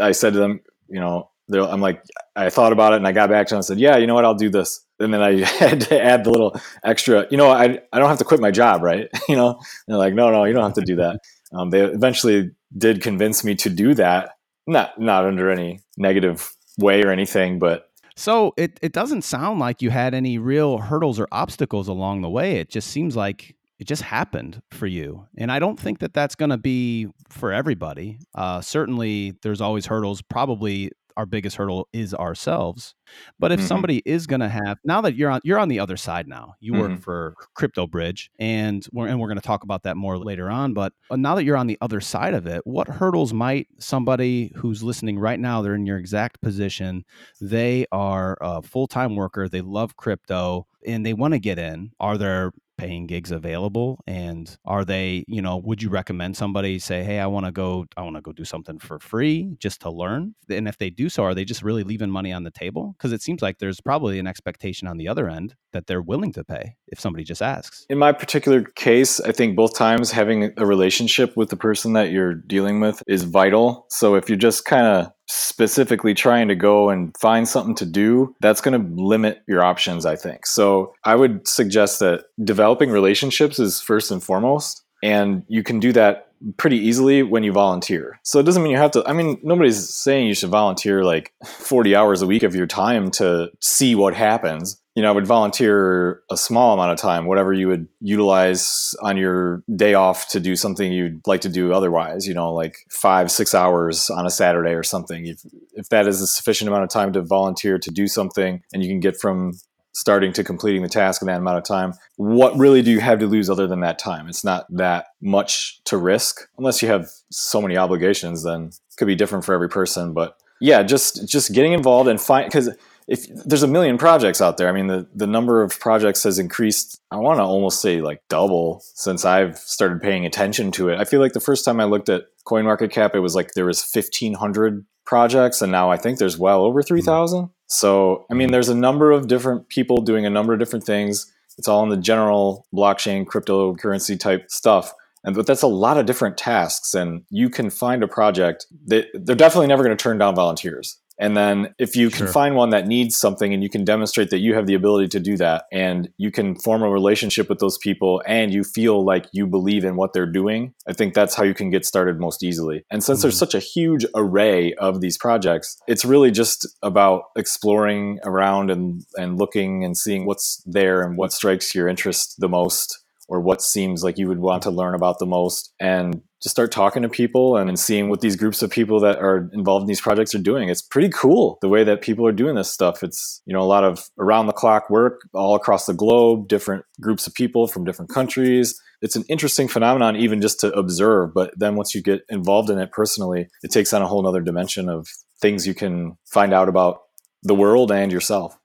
i 0.00 0.12
said 0.12 0.32
to 0.32 0.38
them 0.38 0.60
you 0.88 1.00
know 1.00 1.30
I'm 1.50 1.80
like, 1.80 2.02
I 2.36 2.50
thought 2.50 2.72
about 2.72 2.92
it 2.92 2.96
and 2.96 3.06
I 3.06 3.12
got 3.12 3.30
back 3.30 3.46
to 3.46 3.54
them 3.54 3.58
and 3.58 3.64
said, 3.64 3.78
yeah, 3.78 3.96
you 3.96 4.06
know 4.06 4.14
what, 4.14 4.24
I'll 4.24 4.34
do 4.34 4.50
this. 4.50 4.84
And 4.98 5.14
then 5.14 5.22
I 5.22 5.44
had 5.44 5.80
to 5.82 6.02
add 6.02 6.24
the 6.24 6.30
little 6.30 6.60
extra, 6.84 7.26
you 7.30 7.36
know, 7.36 7.50
I, 7.50 7.80
I 7.90 7.98
don't 7.98 8.08
have 8.08 8.18
to 8.18 8.24
quit 8.24 8.40
my 8.40 8.50
job, 8.50 8.82
right? 8.82 9.08
you 9.28 9.36
know, 9.36 9.50
and 9.50 9.58
they're 9.86 9.96
like, 9.96 10.14
no, 10.14 10.30
no, 10.30 10.44
you 10.44 10.52
don't 10.52 10.64
have 10.64 10.74
to 10.74 10.82
do 10.82 10.96
that. 10.96 11.20
Um, 11.52 11.70
they 11.70 11.80
eventually 11.82 12.50
did 12.76 13.02
convince 13.02 13.44
me 13.44 13.54
to 13.56 13.70
do 13.70 13.94
that. 13.94 14.32
Not, 14.66 15.00
not 15.00 15.24
under 15.24 15.50
any 15.50 15.80
negative 15.96 16.52
way 16.78 17.02
or 17.02 17.10
anything, 17.10 17.58
but 17.58 17.88
so 18.16 18.52
it, 18.56 18.78
it 18.82 18.92
doesn't 18.92 19.22
sound 19.22 19.60
like 19.60 19.80
you 19.80 19.90
had 19.90 20.12
any 20.12 20.38
real 20.38 20.78
hurdles 20.78 21.20
or 21.20 21.28
obstacles 21.30 21.86
along 21.86 22.22
the 22.22 22.28
way. 22.28 22.56
It 22.56 22.68
just 22.68 22.88
seems 22.88 23.14
like 23.14 23.54
it 23.78 23.86
just 23.86 24.02
happened 24.02 24.60
for 24.72 24.88
you. 24.88 25.26
And 25.36 25.52
I 25.52 25.60
don't 25.60 25.78
think 25.78 26.00
that 26.00 26.14
that's 26.14 26.34
going 26.34 26.50
to 26.50 26.58
be 26.58 27.06
for 27.28 27.52
everybody. 27.52 28.18
Uh, 28.34 28.60
certainly, 28.60 29.36
there's 29.42 29.60
always 29.60 29.86
hurdles, 29.86 30.20
probably 30.20 30.90
our 31.18 31.26
biggest 31.26 31.56
hurdle 31.56 31.88
is 31.92 32.14
ourselves. 32.14 32.94
But 33.40 33.50
if 33.50 33.58
mm-hmm. 33.58 33.66
somebody 33.66 34.02
is 34.06 34.26
going 34.26 34.40
to 34.40 34.48
have 34.48 34.78
now 34.84 35.00
that 35.00 35.16
you're 35.16 35.30
on 35.30 35.40
you're 35.42 35.58
on 35.58 35.68
the 35.68 35.80
other 35.80 35.96
side 35.96 36.28
now, 36.28 36.54
you 36.60 36.72
mm-hmm. 36.72 36.80
work 36.80 37.00
for 37.00 37.34
Crypto 37.54 37.86
Bridge, 37.86 38.30
and 38.38 38.86
we're 38.92 39.08
and 39.08 39.20
we're 39.20 39.26
going 39.26 39.40
to 39.40 39.46
talk 39.46 39.64
about 39.64 39.82
that 39.82 39.96
more 39.96 40.16
later 40.16 40.48
on. 40.48 40.72
But 40.72 40.92
uh, 41.10 41.16
now 41.16 41.34
that 41.34 41.44
you're 41.44 41.56
on 41.56 41.66
the 41.66 41.78
other 41.80 42.00
side 42.00 42.34
of 42.34 42.46
it, 42.46 42.62
what 42.64 42.86
hurdles 42.86 43.34
might 43.34 43.66
somebody 43.78 44.52
who's 44.54 44.82
listening 44.82 45.18
right 45.18 45.40
now? 45.40 45.60
They're 45.60 45.74
in 45.74 45.86
your 45.86 45.98
exact 45.98 46.40
position. 46.40 47.04
They 47.40 47.86
are 47.90 48.38
a 48.40 48.62
full 48.62 48.86
time 48.86 49.16
worker. 49.16 49.48
They 49.48 49.60
love 49.60 49.96
crypto 49.96 50.66
and 50.86 51.04
they 51.04 51.14
want 51.14 51.34
to 51.34 51.40
get 51.40 51.58
in. 51.58 51.90
Are 51.98 52.16
there 52.16 52.52
paying 52.78 53.06
gigs 53.06 53.30
available 53.30 54.00
and 54.06 54.56
are 54.64 54.84
they 54.84 55.24
you 55.28 55.42
know 55.42 55.56
would 55.58 55.82
you 55.82 55.90
recommend 55.90 56.36
somebody 56.36 56.78
say 56.78 57.02
hey 57.02 57.18
i 57.18 57.26
want 57.26 57.44
to 57.44 57.52
go 57.52 57.84
i 57.96 58.02
want 58.02 58.16
to 58.16 58.22
go 58.22 58.32
do 58.32 58.44
something 58.44 58.78
for 58.78 58.98
free 58.98 59.56
just 59.58 59.80
to 59.82 59.90
learn? 59.90 60.34
And 60.48 60.68
if 60.68 60.78
they 60.78 60.90
do 60.90 61.08
so 61.08 61.24
are 61.24 61.34
they 61.34 61.44
just 61.44 61.62
really 61.62 61.82
leaving 61.82 62.10
money 62.10 62.32
on 62.32 62.44
the 62.44 62.50
table? 62.50 62.94
Because 62.96 63.12
it 63.12 63.22
seems 63.22 63.42
like 63.42 63.58
there's 63.58 63.80
probably 63.80 64.18
an 64.18 64.26
expectation 64.26 64.88
on 64.88 64.96
the 64.96 65.08
other 65.08 65.28
end 65.28 65.54
that 65.72 65.86
they're 65.86 66.02
willing 66.02 66.32
to 66.32 66.44
pay 66.44 66.76
if 66.86 67.00
somebody 67.00 67.24
just 67.24 67.42
asks. 67.42 67.84
In 67.90 67.98
my 67.98 68.12
particular 68.12 68.62
case 68.62 69.20
i 69.20 69.32
think 69.32 69.56
both 69.56 69.74
times 69.74 70.10
having 70.10 70.52
a 70.56 70.64
relationship 70.64 71.36
with 71.36 71.50
the 71.50 71.56
person 71.56 71.92
that 71.94 72.10
you're 72.10 72.34
dealing 72.34 72.80
with 72.80 73.02
is 73.06 73.24
vital. 73.24 73.86
So 73.90 74.14
if 74.14 74.28
you're 74.28 74.38
just 74.38 74.64
kind 74.64 74.86
of 74.86 75.12
specifically 75.28 76.14
trying 76.14 76.48
to 76.48 76.54
go 76.54 76.88
and 76.88 77.16
find 77.18 77.46
something 77.48 77.74
to 77.76 77.86
do, 77.86 78.34
that's 78.40 78.60
going 78.60 78.80
to 78.80 79.02
limit 79.02 79.42
your 79.46 79.62
options, 79.62 80.06
I 80.06 80.16
think. 80.16 80.46
So 80.46 80.94
I 81.04 81.14
would 81.14 81.46
suggest 81.46 82.00
that 82.00 82.24
developing 82.42 82.90
relationships 82.90 83.58
is 83.58 83.80
first 83.80 84.10
and 84.10 84.22
foremost. 84.22 84.84
And 85.02 85.44
you 85.48 85.62
can 85.62 85.78
do 85.78 85.92
that 85.92 86.27
pretty 86.56 86.78
easily 86.78 87.22
when 87.22 87.42
you 87.42 87.52
volunteer. 87.52 88.20
So 88.22 88.38
it 88.38 88.44
doesn't 88.44 88.62
mean 88.62 88.72
you 88.72 88.78
have 88.78 88.92
to, 88.92 89.04
I 89.06 89.12
mean, 89.12 89.38
nobody's 89.42 89.88
saying 89.88 90.26
you 90.26 90.34
should 90.34 90.50
volunteer 90.50 91.04
like 91.04 91.32
40 91.44 91.94
hours 91.94 92.22
a 92.22 92.26
week 92.26 92.42
of 92.42 92.54
your 92.54 92.66
time 92.66 93.10
to 93.12 93.50
see 93.60 93.94
what 93.94 94.14
happens 94.14 94.80
you 94.98 95.02
know, 95.02 95.10
I 95.10 95.12
would 95.12 95.28
volunteer 95.28 96.24
a 96.28 96.36
small 96.36 96.74
amount 96.74 96.90
of 96.90 96.98
time, 96.98 97.26
whatever 97.26 97.52
you 97.52 97.68
would 97.68 97.86
utilize 98.00 98.96
on 99.00 99.16
your 99.16 99.62
day 99.76 99.94
off 99.94 100.26
to 100.30 100.40
do 100.40 100.56
something 100.56 100.92
you'd 100.92 101.24
like 101.24 101.42
to 101.42 101.48
do 101.48 101.72
otherwise, 101.72 102.26
you 102.26 102.34
know, 102.34 102.52
like 102.52 102.78
five, 102.90 103.30
six 103.30 103.54
hours 103.54 104.10
on 104.10 104.26
a 104.26 104.30
Saturday 104.30 104.72
or 104.72 104.82
something. 104.82 105.24
If, 105.26 105.42
if 105.74 105.88
that 105.90 106.08
is 106.08 106.20
a 106.20 106.26
sufficient 106.26 106.66
amount 106.66 106.82
of 106.82 106.90
time 106.90 107.12
to 107.12 107.22
volunteer 107.22 107.78
to 107.78 107.90
do 107.92 108.08
something 108.08 108.60
and 108.72 108.82
you 108.82 108.88
can 108.88 108.98
get 108.98 109.16
from 109.16 109.52
starting 109.98 110.32
to 110.32 110.44
completing 110.44 110.82
the 110.82 110.88
task 110.88 111.20
in 111.20 111.26
that 111.26 111.38
amount 111.38 111.58
of 111.58 111.64
time, 111.64 111.92
what 112.16 112.56
really 112.56 112.82
do 112.82 112.90
you 112.92 113.00
have 113.00 113.18
to 113.18 113.26
lose 113.26 113.50
other 113.50 113.66
than 113.66 113.80
that 113.80 113.98
time? 113.98 114.28
It's 114.28 114.44
not 114.44 114.64
that 114.70 115.06
much 115.20 115.82
to 115.86 115.96
risk 115.96 116.48
unless 116.56 116.80
you 116.80 116.88
have 116.88 117.08
so 117.30 117.60
many 117.60 117.76
obligations, 117.76 118.44
then 118.44 118.66
it 118.66 118.96
could 118.96 119.08
be 119.08 119.16
different 119.16 119.44
for 119.44 119.54
every 119.54 119.68
person. 119.68 120.12
But 120.12 120.36
yeah, 120.60 120.84
just, 120.84 121.28
just 121.28 121.52
getting 121.52 121.72
involved 121.72 122.08
and 122.08 122.20
find, 122.20 122.46
because 122.46 122.70
if 123.08 123.26
there's 123.44 123.64
a 123.64 123.68
million 123.68 123.98
projects 123.98 124.40
out 124.40 124.56
there, 124.56 124.68
I 124.68 124.72
mean, 124.72 124.86
the, 124.86 125.08
the 125.16 125.26
number 125.26 125.62
of 125.62 125.80
projects 125.80 126.22
has 126.22 126.38
increased. 126.38 127.00
I 127.10 127.16
want 127.16 127.40
to 127.40 127.42
almost 127.42 127.82
say 127.82 128.00
like 128.00 128.22
double 128.28 128.84
since 128.94 129.24
I've 129.24 129.58
started 129.58 130.00
paying 130.00 130.24
attention 130.26 130.70
to 130.72 130.90
it. 130.90 131.00
I 131.00 131.04
feel 131.04 131.18
like 131.18 131.32
the 131.32 131.40
first 131.40 131.64
time 131.64 131.80
I 131.80 131.84
looked 131.84 132.08
at 132.08 132.26
CoinMarketCap, 132.46 133.16
it 133.16 133.20
was 133.20 133.34
like 133.34 133.54
there 133.54 133.64
was 133.64 133.82
1500 133.82 134.86
projects 135.04 135.60
and 135.60 135.72
now 135.72 135.90
I 135.90 135.96
think 135.96 136.18
there's 136.18 136.38
well 136.38 136.62
over 136.62 136.82
3000. 136.82 137.50
So, 137.68 138.26
I 138.30 138.34
mean, 138.34 138.50
there's 138.50 138.68
a 138.68 138.74
number 138.74 139.12
of 139.12 139.28
different 139.28 139.68
people 139.68 139.98
doing 139.98 140.26
a 140.26 140.30
number 140.30 140.52
of 140.52 140.58
different 140.58 140.84
things. 140.84 141.32
It's 141.58 141.68
all 141.68 141.82
in 141.82 141.90
the 141.90 141.96
general 141.96 142.66
blockchain, 142.74 143.26
cryptocurrency 143.26 144.18
type 144.18 144.50
stuff. 144.50 144.92
And 145.24 145.34
but 145.34 145.46
that's 145.46 145.62
a 145.62 145.68
lot 145.68 145.98
of 145.98 146.06
different 146.06 146.38
tasks 146.38 146.94
and 146.94 147.22
you 147.30 147.50
can 147.50 147.70
find 147.70 148.02
a 148.02 148.08
project 148.08 148.66
that 148.86 149.06
they're 149.12 149.36
definitely 149.36 149.66
never 149.66 149.82
going 149.82 149.96
to 149.96 150.02
turn 150.02 150.18
down 150.18 150.34
volunteers. 150.34 150.98
And 151.18 151.36
then 151.36 151.74
if 151.78 151.96
you 151.96 152.10
can 152.10 152.26
find 152.26 152.54
one 152.54 152.70
that 152.70 152.86
needs 152.86 153.16
something 153.16 153.52
and 153.52 153.62
you 153.62 153.68
can 153.68 153.84
demonstrate 153.84 154.30
that 154.30 154.38
you 154.38 154.54
have 154.54 154.66
the 154.66 154.74
ability 154.74 155.08
to 155.08 155.20
do 155.20 155.36
that 155.36 155.64
and 155.72 156.08
you 156.16 156.30
can 156.30 156.56
form 156.56 156.82
a 156.82 156.90
relationship 156.90 157.48
with 157.48 157.58
those 157.58 157.78
people 157.78 158.22
and 158.26 158.52
you 158.52 158.62
feel 158.62 159.04
like 159.04 159.26
you 159.32 159.46
believe 159.46 159.84
in 159.84 159.96
what 159.96 160.12
they're 160.12 160.30
doing, 160.30 160.74
I 160.86 160.92
think 160.92 161.14
that's 161.14 161.34
how 161.34 161.44
you 161.44 161.54
can 161.54 161.70
get 161.70 161.84
started 161.84 162.20
most 162.20 162.42
easily. 162.42 162.84
And 162.90 163.02
since 163.02 163.18
mm-hmm. 163.18 163.22
there's 163.22 163.38
such 163.38 163.54
a 163.54 163.58
huge 163.58 164.06
array 164.14 164.74
of 164.74 165.00
these 165.00 165.18
projects, 165.18 165.76
it's 165.88 166.04
really 166.04 166.30
just 166.30 166.66
about 166.82 167.24
exploring 167.36 168.20
around 168.24 168.70
and, 168.70 169.04
and 169.16 169.38
looking 169.38 169.84
and 169.84 169.96
seeing 169.96 170.26
what's 170.26 170.62
there 170.66 171.02
and 171.02 171.16
what 171.16 171.32
strikes 171.32 171.74
your 171.74 171.88
interest 171.88 172.36
the 172.38 172.48
most 172.48 172.98
or 173.28 173.40
what 173.40 173.60
seems 173.60 174.02
like 174.02 174.18
you 174.18 174.26
would 174.26 174.38
want 174.38 174.62
to 174.62 174.70
learn 174.70 174.94
about 174.94 175.18
the 175.18 175.26
most 175.26 175.72
and 175.78 176.22
just 176.42 176.54
start 176.54 176.70
talking 176.70 177.02
to 177.02 177.08
people 177.08 177.56
and, 177.56 177.68
and 177.68 177.78
seeing 177.78 178.08
what 178.08 178.20
these 178.20 178.36
groups 178.36 178.62
of 178.62 178.70
people 178.70 179.00
that 179.00 179.18
are 179.18 179.50
involved 179.52 179.82
in 179.82 179.88
these 179.88 180.00
projects 180.00 180.34
are 180.34 180.40
doing. 180.40 180.68
It's 180.68 180.82
pretty 180.82 181.08
cool 181.08 181.58
the 181.60 181.68
way 181.68 181.84
that 181.84 182.00
people 182.00 182.26
are 182.26 182.32
doing 182.32 182.54
this 182.54 182.70
stuff. 182.70 183.02
It's, 183.02 183.42
you 183.44 183.52
know, 183.52 183.60
a 183.60 183.66
lot 183.66 183.84
of 183.84 184.08
around 184.18 184.46
the 184.46 184.52
clock 184.52 184.88
work 184.88 185.22
all 185.34 185.54
across 185.56 185.86
the 185.86 185.94
globe, 185.94 186.48
different 186.48 186.84
groups 187.00 187.26
of 187.26 187.34
people 187.34 187.66
from 187.66 187.84
different 187.84 188.12
countries. 188.12 188.80
It's 189.02 189.16
an 189.16 189.24
interesting 189.28 189.68
phenomenon 189.68 190.16
even 190.16 190.40
just 190.40 190.60
to 190.60 190.72
observe. 190.72 191.34
But 191.34 191.52
then 191.56 191.74
once 191.74 191.94
you 191.94 192.02
get 192.02 192.22
involved 192.28 192.70
in 192.70 192.78
it 192.78 192.92
personally, 192.92 193.48
it 193.62 193.70
takes 193.70 193.92
on 193.92 194.02
a 194.02 194.06
whole 194.06 194.26
other 194.26 194.40
dimension 194.40 194.88
of 194.88 195.08
things 195.40 195.66
you 195.66 195.74
can 195.74 196.16
find 196.24 196.52
out 196.52 196.68
about 196.68 197.00
the 197.42 197.54
world 197.54 197.90
and 197.92 198.12
yourself. 198.12 198.56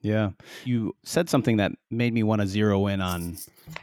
Yeah. 0.00 0.30
You 0.64 0.94
said 1.04 1.30
something 1.30 1.56
that 1.56 1.72
made 1.90 2.12
me 2.12 2.22
want 2.22 2.42
to 2.42 2.46
zero 2.46 2.86
in 2.88 3.00
on 3.00 3.38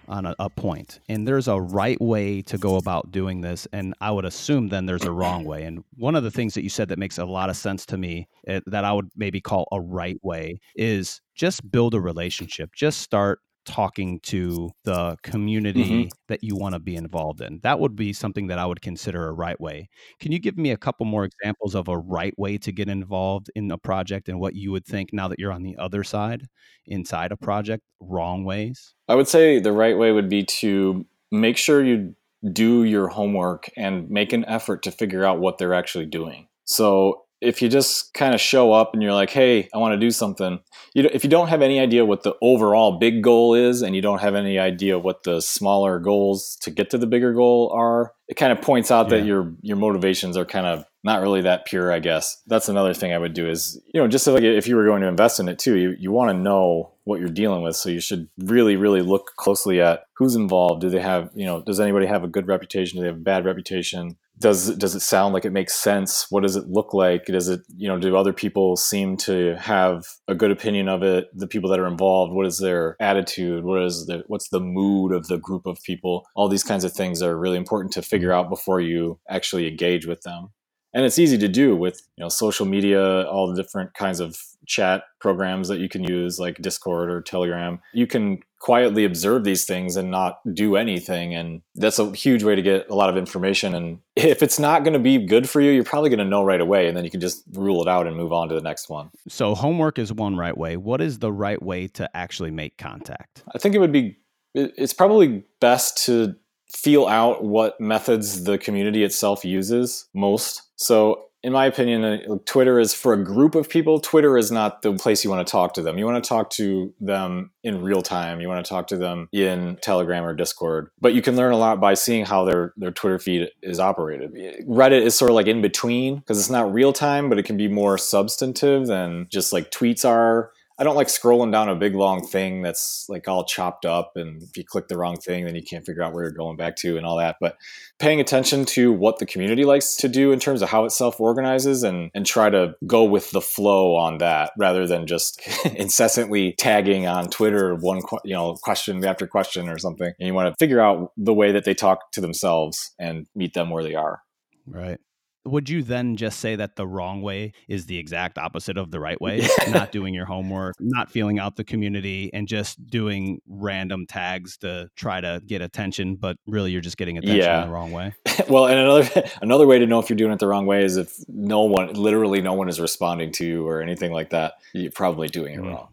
on 0.08 0.26
a, 0.26 0.36
a 0.40 0.50
point. 0.50 1.00
And 1.10 1.28
there's 1.28 1.48
a 1.48 1.60
right 1.60 2.00
way 2.02 2.42
to 2.44 2.58
go 2.58 2.76
about 2.76 3.12
doing 3.12 3.42
this 3.42 3.68
and 3.74 3.94
I 4.02 4.12
would 4.12 4.26
assume 4.26 4.70
then 4.70 4.86
there's 4.86 5.06
a 5.06 5.12
wrong 5.12 5.44
way. 5.44 5.64
And 5.64 5.84
one 5.96 6.16
of 6.16 6.24
the 6.24 6.32
things 6.32 6.54
that 6.54 6.64
you 6.64 6.70
said 6.70 6.90
that 6.90 7.00
makes 7.00 7.18
a 7.18 7.26
lot 7.26 7.50
of 7.50 7.58
sense 7.58 7.86
to 7.88 7.98
me 7.98 8.28
it, 8.44 8.56
eh, 8.56 8.60
that 8.68 8.86
I 8.86 8.94
would 8.94 9.10
maybe 9.16 9.42
call 9.42 9.68
a 9.72 9.80
right 9.80 10.18
way 10.24 10.60
is 10.76 11.22
just 11.36 11.70
build 11.72 11.94
a 11.94 12.02
relationship. 12.02 12.72
Just 12.76 13.02
start 13.02 13.40
talking 13.72 14.20
to 14.20 14.70
the 14.84 15.16
community 15.24 15.84
mm-hmm. 15.86 16.08
that 16.28 16.44
you 16.44 16.58
want 16.58 16.74
to 16.76 16.80
be 16.80 16.98
involved 16.98 17.40
in. 17.40 17.62
That 17.64 17.80
would 17.80 17.96
be 17.96 18.12
something 18.12 18.48
that 18.48 18.60
I 18.60 18.66
would 18.66 18.82
consider 18.82 19.30
a 19.30 19.32
right 19.32 19.60
way. 19.62 19.88
Can 20.20 20.34
you 20.34 20.40
give 20.40 20.58
me 20.58 20.72
a 20.72 20.78
couple 20.78 21.06
more 21.06 21.24
examples 21.24 21.74
of 21.74 21.88
a 21.88 21.98
right 21.98 22.38
way 22.38 22.58
to 22.58 22.72
get 22.74 22.90
involved 22.90 23.50
in 23.56 23.72
a 23.72 23.78
project 23.78 24.28
and 24.28 24.42
what 24.42 24.56
you 24.56 24.74
would 24.74 24.86
think 24.86 25.14
now 25.14 25.30
that 25.30 25.40
you're 25.40 25.54
on 25.54 25.64
the 25.64 25.78
other 25.78 26.04
side 26.04 26.48
inside 26.86 27.32
a 27.32 27.38
project, 27.38 27.82
wrong 28.02 28.44
ways? 28.44 28.94
I 29.08 29.16
would 29.16 29.30
say 29.30 29.60
the 29.60 29.72
right 29.72 29.98
way 29.98 30.12
would 30.12 30.28
be 30.28 30.44
to 30.44 31.06
make 31.32 31.56
sure 31.56 31.82
you 31.82 32.14
do 32.52 32.84
your 32.84 33.08
homework 33.08 33.70
and 33.78 34.10
make 34.10 34.34
an 34.34 34.44
effort 34.50 34.84
to 34.84 34.92
figure 34.92 35.24
out 35.24 35.40
what 35.40 35.60
they're 35.60 35.74
actually 35.74 36.08
doing. 36.08 36.50
So 36.66 37.24
if 37.42 37.62
you 37.62 37.70
just 37.70 38.14
kind 38.14 38.36
of 38.36 38.40
show 38.40 38.72
up 38.72 38.94
and 38.94 39.02
you're 39.02 39.14
like, 39.14 39.32
hey, 39.32 39.68
I 39.74 39.80
want 39.80 39.94
to 39.94 40.00
do 40.00 40.12
something, 40.12 40.60
you 40.94 41.04
know, 41.04 41.10
if 41.12 41.24
you 41.24 41.30
don't 41.30 41.48
have 41.48 41.62
any 41.62 41.80
idea 41.80 42.06
what 42.06 42.24
the 42.24 42.36
overall 42.42 43.00
big 43.00 43.24
goal 43.24 43.56
is 43.56 43.82
and 43.82 43.96
you 43.96 44.02
don't 44.02 44.22
have 44.22 44.36
any 44.36 44.60
idea 44.60 45.00
what 45.00 45.24
the 45.24 45.42
smaller 45.42 46.00
goals 46.00 46.58
to 46.62 46.72
get 46.72 46.92
to 46.92 46.98
the 46.98 47.08
bigger 47.08 47.34
goal 47.34 47.72
are, 47.74 48.14
it 48.28 48.36
kind 48.36 48.52
of 48.52 48.62
points 48.62 48.92
out 48.92 49.10
yeah. 49.10 49.18
that 49.18 49.26
your 49.26 49.54
your 49.62 49.78
motivations 49.78 50.38
are 50.38 50.46
kind 50.46 50.66
of 50.66 50.86
not 51.04 51.22
really 51.22 51.42
that 51.42 51.66
pure, 51.66 51.92
I 51.92 52.00
guess. 52.00 52.42
That's 52.46 52.70
another 52.70 52.94
thing 52.94 53.12
I 53.12 53.18
would 53.18 53.34
do 53.34 53.50
is, 53.50 53.82
you 53.94 54.00
know, 54.00 54.08
just 54.08 54.28
like 54.28 54.44
if 54.44 54.68
you 54.68 54.76
were 54.76 54.86
going 54.86 55.02
to 55.02 55.08
invest 55.08 55.40
in 55.40 55.50
it 55.50 55.58
too, 55.58 55.78
you, 55.78 55.96
you 56.00 56.12
want 56.12 56.30
to 56.30 56.38
know 56.38 56.94
what 57.06 57.20
you're 57.20 57.30
dealing 57.30 57.64
with. 57.64 57.76
So 57.76 57.90
you 57.90 58.00
should 58.00 58.30
really, 58.38 58.76
really 58.76 59.02
look 59.02 59.32
closely 59.36 59.82
at 59.82 60.04
who's 60.16 60.36
involved. 60.36 60.82
Do 60.82 60.90
they 60.90 61.02
have, 61.02 61.32
you 61.34 61.46
know, 61.46 61.64
does 61.64 61.80
anybody 61.80 62.06
have 62.06 62.24
a 62.24 62.28
good 62.28 62.48
reputation? 62.48 62.98
Do 62.98 63.02
they 63.02 63.08
have 63.08 63.18
a 63.18 63.20
bad 63.20 63.46
reputation? 63.46 64.18
Does 64.42 64.76
does 64.76 64.96
it 64.96 65.02
sound 65.02 65.34
like 65.34 65.46
it 65.46 65.52
makes 65.52 65.74
sense? 65.74 66.26
What 66.30 66.44
does 66.44 66.56
it 66.56 66.68
look 66.68 66.94
like? 66.94 67.26
Does 67.26 67.48
it 67.48 67.62
you 67.78 67.88
know 67.88 67.98
do 67.98 68.18
other 68.18 68.34
people 68.34 68.76
seem 68.76 69.16
to 69.18 69.56
have 69.58 70.06
a 70.28 70.36
good 70.36 70.52
opinion 70.52 70.90
of 70.90 71.04
it? 71.04 71.28
The 71.34 71.48
people 71.48 71.70
that 71.70 71.80
are 71.80 71.88
involved 71.88 72.34
what 72.34 72.48
is 72.48 72.58
their 72.58 72.98
attitude? 73.00 73.64
What 73.64 73.84
is 73.84 74.08
the 74.08 74.24
what's 74.28 74.50
the 74.50 74.60
mood 74.60 75.14
of 75.14 75.28
the 75.28 75.38
group 75.38 75.66
of 75.66 75.82
people? 75.84 76.26
All 76.36 76.50
these 76.50 76.64
kinds 76.64 76.84
of 76.84 76.92
things 76.92 77.22
are 77.22 77.38
really 77.38 77.58
important 77.58 77.94
to 77.94 78.02
figure 78.02 78.30
mm-hmm. 78.30 78.46
out 78.46 78.50
before 78.50 78.82
you 78.82 79.20
actually 79.30 79.68
engage 79.68 80.06
with 80.06 80.22
them 80.22 80.50
and 80.94 81.06
it's 81.06 81.20
easy 81.20 81.38
to 81.38 81.48
do 81.48 81.76
with 81.76 82.02
you 82.18 82.24
know 82.24 82.30
social 82.30 82.66
media 82.66 83.24
all 83.24 83.48
the 83.48 83.62
different 83.62 83.94
kinds 83.94 84.20
of 84.20 84.38
chat 84.68 85.04
programs 85.20 85.68
that 85.68 85.80
you 85.80 85.90
can 85.90 86.04
use 86.04 86.40
like 86.40 86.62
discord 86.62 87.10
or 87.10 87.22
telegram. 87.22 87.80
You 87.94 88.08
can 88.08 88.42
quietly 88.60 89.06
observe 89.06 89.44
these 89.44 89.66
things 89.66 89.98
and 89.98 90.12
not 90.12 90.40
do 90.54 90.76
anything 90.76 91.34
and 91.34 91.62
that's 91.76 91.98
a 91.98 92.12
huge 92.12 92.44
way 92.44 92.56
to 92.56 92.62
get 92.62 92.88
a 92.90 92.94
lot 92.94 93.10
of 93.10 93.18
information. 93.18 93.74
And 93.74 94.00
if 94.16 94.44
it's 94.44 94.60
not 94.60 94.84
going 94.84 94.94
to 94.94 95.00
be 95.00 95.26
good 95.26 95.50
for 95.50 95.62
you 95.62 95.72
you're 95.72 95.84
probably 95.84 96.10
going 96.10 96.20
to 96.20 96.26
know 96.26 96.44
right 96.44 96.62
away 96.62 96.88
and 96.88 96.96
then 96.96 97.04
you 97.04 97.10
can 97.10 97.20
just 97.20 97.44
rule 97.54 97.82
it 97.82 97.88
out 97.88 98.06
and 98.06 98.16
move 98.16 98.32
on 98.32 98.50
to 98.50 98.56
the 98.56 98.62
next 98.62 98.88
one. 98.88 99.10
So 99.28 99.56
homework 99.56 99.98
is 99.98 100.14
one 100.14 100.38
right 100.38 100.58
way. 100.58 100.78
What 100.78 101.02
is 101.02 101.20
the 101.20 101.32
right 101.32 101.62
way 101.62 101.88
to 101.90 102.10
actually 102.16 102.52
make 102.52 102.78
contact? 102.78 103.44
I 103.54 103.58
think 103.58 103.74
it 103.74 103.80
would 103.80 103.92
be 103.92 104.18
it's 104.54 104.94
probably 104.94 105.44
best 105.60 106.06
to 106.06 106.36
feel 106.72 107.08
out 107.08 107.44
what 107.44 107.80
methods 107.80 108.44
the 108.44 108.58
community 108.58 109.04
itself 109.04 109.44
uses 109.44 110.08
most. 110.14 110.64
So, 110.82 111.26
in 111.44 111.54
my 111.54 111.66
opinion, 111.68 112.04
uh, 112.04 112.38
Twitter 112.46 112.80
is 112.80 112.92
for 112.94 113.14
a 113.14 113.24
group 113.24 113.54
of 113.54 113.70
people. 113.70 114.00
Twitter 114.00 114.36
is 114.36 114.52
not 114.52 114.82
the 114.82 114.94
place 114.94 115.24
you 115.24 115.30
want 115.30 115.46
to 115.46 115.52
talk 115.52 115.76
to 115.76 115.82
them. 115.82 116.00
You 116.00 116.06
want 116.06 116.24
to 116.24 116.28
talk 116.28 116.50
to 116.52 116.92
them 117.00 117.52
in 117.64 117.84
real 117.84 118.02
time. 118.02 118.42
You 118.42 118.48
want 118.48 118.66
to 118.66 118.70
talk 118.70 118.88
to 118.88 118.98
them 118.98 119.28
in 119.32 119.78
Telegram 119.84 120.24
or 120.24 120.34
Discord. 120.34 120.90
But 121.00 121.14
you 121.14 121.22
can 121.22 121.36
learn 121.36 121.52
a 121.52 121.58
lot 121.58 121.80
by 121.80 121.94
seeing 121.94 122.26
how 122.26 122.46
their 122.46 122.74
their 122.78 122.92
Twitter 122.92 123.20
feed 123.20 123.50
is 123.62 123.80
operated. 123.80 124.34
Reddit 124.68 125.04
is 125.04 125.14
sort 125.14 125.30
of 125.30 125.36
like 125.36 125.48
in 125.48 125.62
between 125.62 126.18
because 126.18 126.40
it's 126.40 126.50
not 126.50 126.74
real 126.74 126.94
time, 126.94 127.30
but 127.30 127.38
it 127.38 127.44
can 127.44 127.58
be 127.58 127.68
more 127.68 128.00
substantive 128.00 128.88
than 128.88 129.28
just 129.32 129.54
like 129.54 129.70
tweets 129.70 130.04
are. 130.04 130.52
I 130.82 130.84
don't 130.84 130.96
like 130.96 131.10
scrolling 131.10 131.52
down 131.52 131.70
a 131.70 131.76
big 131.76 131.94
long 131.94 132.26
thing 132.26 132.64
that's 132.64 133.06
like 133.08 133.28
all 133.28 133.46
chopped 133.46 133.86
up, 133.86 134.14
and 134.16 134.42
if 134.42 134.58
you 134.58 134.64
click 134.66 134.88
the 134.88 134.98
wrong 134.98 135.16
thing, 135.16 135.46
then 135.46 135.54
you 135.54 135.62
can't 135.62 135.86
figure 135.86 136.02
out 136.02 136.12
where 136.12 136.24
you're 136.24 136.32
going 136.32 136.58
back 136.58 136.76
to 136.78 136.98
and 136.98 137.06
all 137.06 137.18
that. 137.18 137.36
But 137.40 137.56
paying 138.00 138.20
attention 138.20 138.66
to 138.66 138.92
what 138.92 139.20
the 139.20 139.28
community 139.28 139.64
likes 139.64 139.96
to 139.98 140.08
do 140.08 140.32
in 140.32 140.40
terms 140.40 140.64
of 140.64 140.70
how 140.70 140.86
it 140.86 140.90
self 140.90 141.20
organizes, 141.20 141.84
and 141.84 142.10
and 142.16 142.26
try 142.26 142.50
to 142.50 142.74
go 142.88 143.04
with 143.04 143.30
the 143.30 143.42
flow 143.42 143.96
on 143.96 144.18
that 144.18 144.54
rather 144.58 144.88
than 144.88 145.06
just 145.06 145.40
incessantly 145.76 146.56
tagging 146.58 147.06
on 147.06 147.30
Twitter 147.30 147.76
one 147.76 148.02
you 148.26 148.34
know 148.34 148.56
question 148.56 149.06
after 149.06 149.28
question 149.28 149.70
or 149.70 149.78
something. 149.78 150.12
And 150.20 150.26
you 150.28 150.34
want 150.34 150.52
to 150.52 150.56
figure 150.58 150.82
out 150.82 151.12
the 151.16 151.34
way 151.34 151.52
that 151.52 151.64
they 151.64 151.76
talk 151.76 152.12
to 152.14 152.22
themselves 152.22 152.92
and 152.98 153.28
meet 153.36 153.54
them 153.54 153.70
where 153.70 153.84
they 153.84 153.94
are. 153.94 154.24
Right 154.66 155.00
would 155.46 155.70
you 155.70 155.84
then 155.84 156.16
just 156.16 156.40
say 156.40 156.56
that 156.56 156.76
the 156.76 156.88
wrong 156.88 157.22
way 157.22 157.54
is 157.68 157.86
the 157.86 157.98
exact 157.98 158.38
opposite 158.38 158.78
of 158.78 158.92
the 158.92 159.00
right 159.00 159.20
way? 159.22 159.48
not 159.70 159.92
doing 159.92 160.14
your 160.14 160.26
homework, 160.26 160.76
not 160.80 161.12
feeling 161.12 161.40
out 161.40 161.56
the 161.56 161.64
community, 161.64 162.30
and 162.34 162.48
just 162.48 162.86
doing 162.88 163.40
random 163.48 164.06
tags 164.08 164.58
to 164.58 164.90
try 164.96 165.22
to 165.22 165.42
get 165.46 165.62
attention, 165.62 166.16
but 166.16 166.38
really 166.46 166.72
you're 166.72 166.82
just 166.82 166.98
getting 166.98 167.18
attention 167.18 167.40
yeah. 167.40 167.66
the 167.66 167.72
wrong 167.72 167.92
way. 167.92 168.14
well, 168.50 168.68
and 168.68 168.80
another 168.80 169.24
another 169.42 169.68
way 169.68 169.80
to 169.80 169.86
know 169.86 170.00
if 170.00 170.10
you're 170.10 170.18
doing 170.18 170.32
it 170.32 170.40
the 170.40 170.48
wrong 170.48 170.66
way 170.66 170.84
is 170.84 170.98
if 170.98 171.14
no 171.28 171.62
one, 171.62 171.94
literally 171.94 172.42
no 172.42 172.54
one, 172.54 172.70
is 172.70 172.80
responding 172.80 173.32
to 173.32 173.46
you 173.46 173.68
or 173.68 173.82
anything 173.82 174.12
like 174.12 174.30
that. 174.30 174.54
You're 174.74 174.92
probably 174.92 175.28
doing 175.28 175.56
it 175.56 175.62
mm. 175.62 175.70
wrong. 175.70 175.88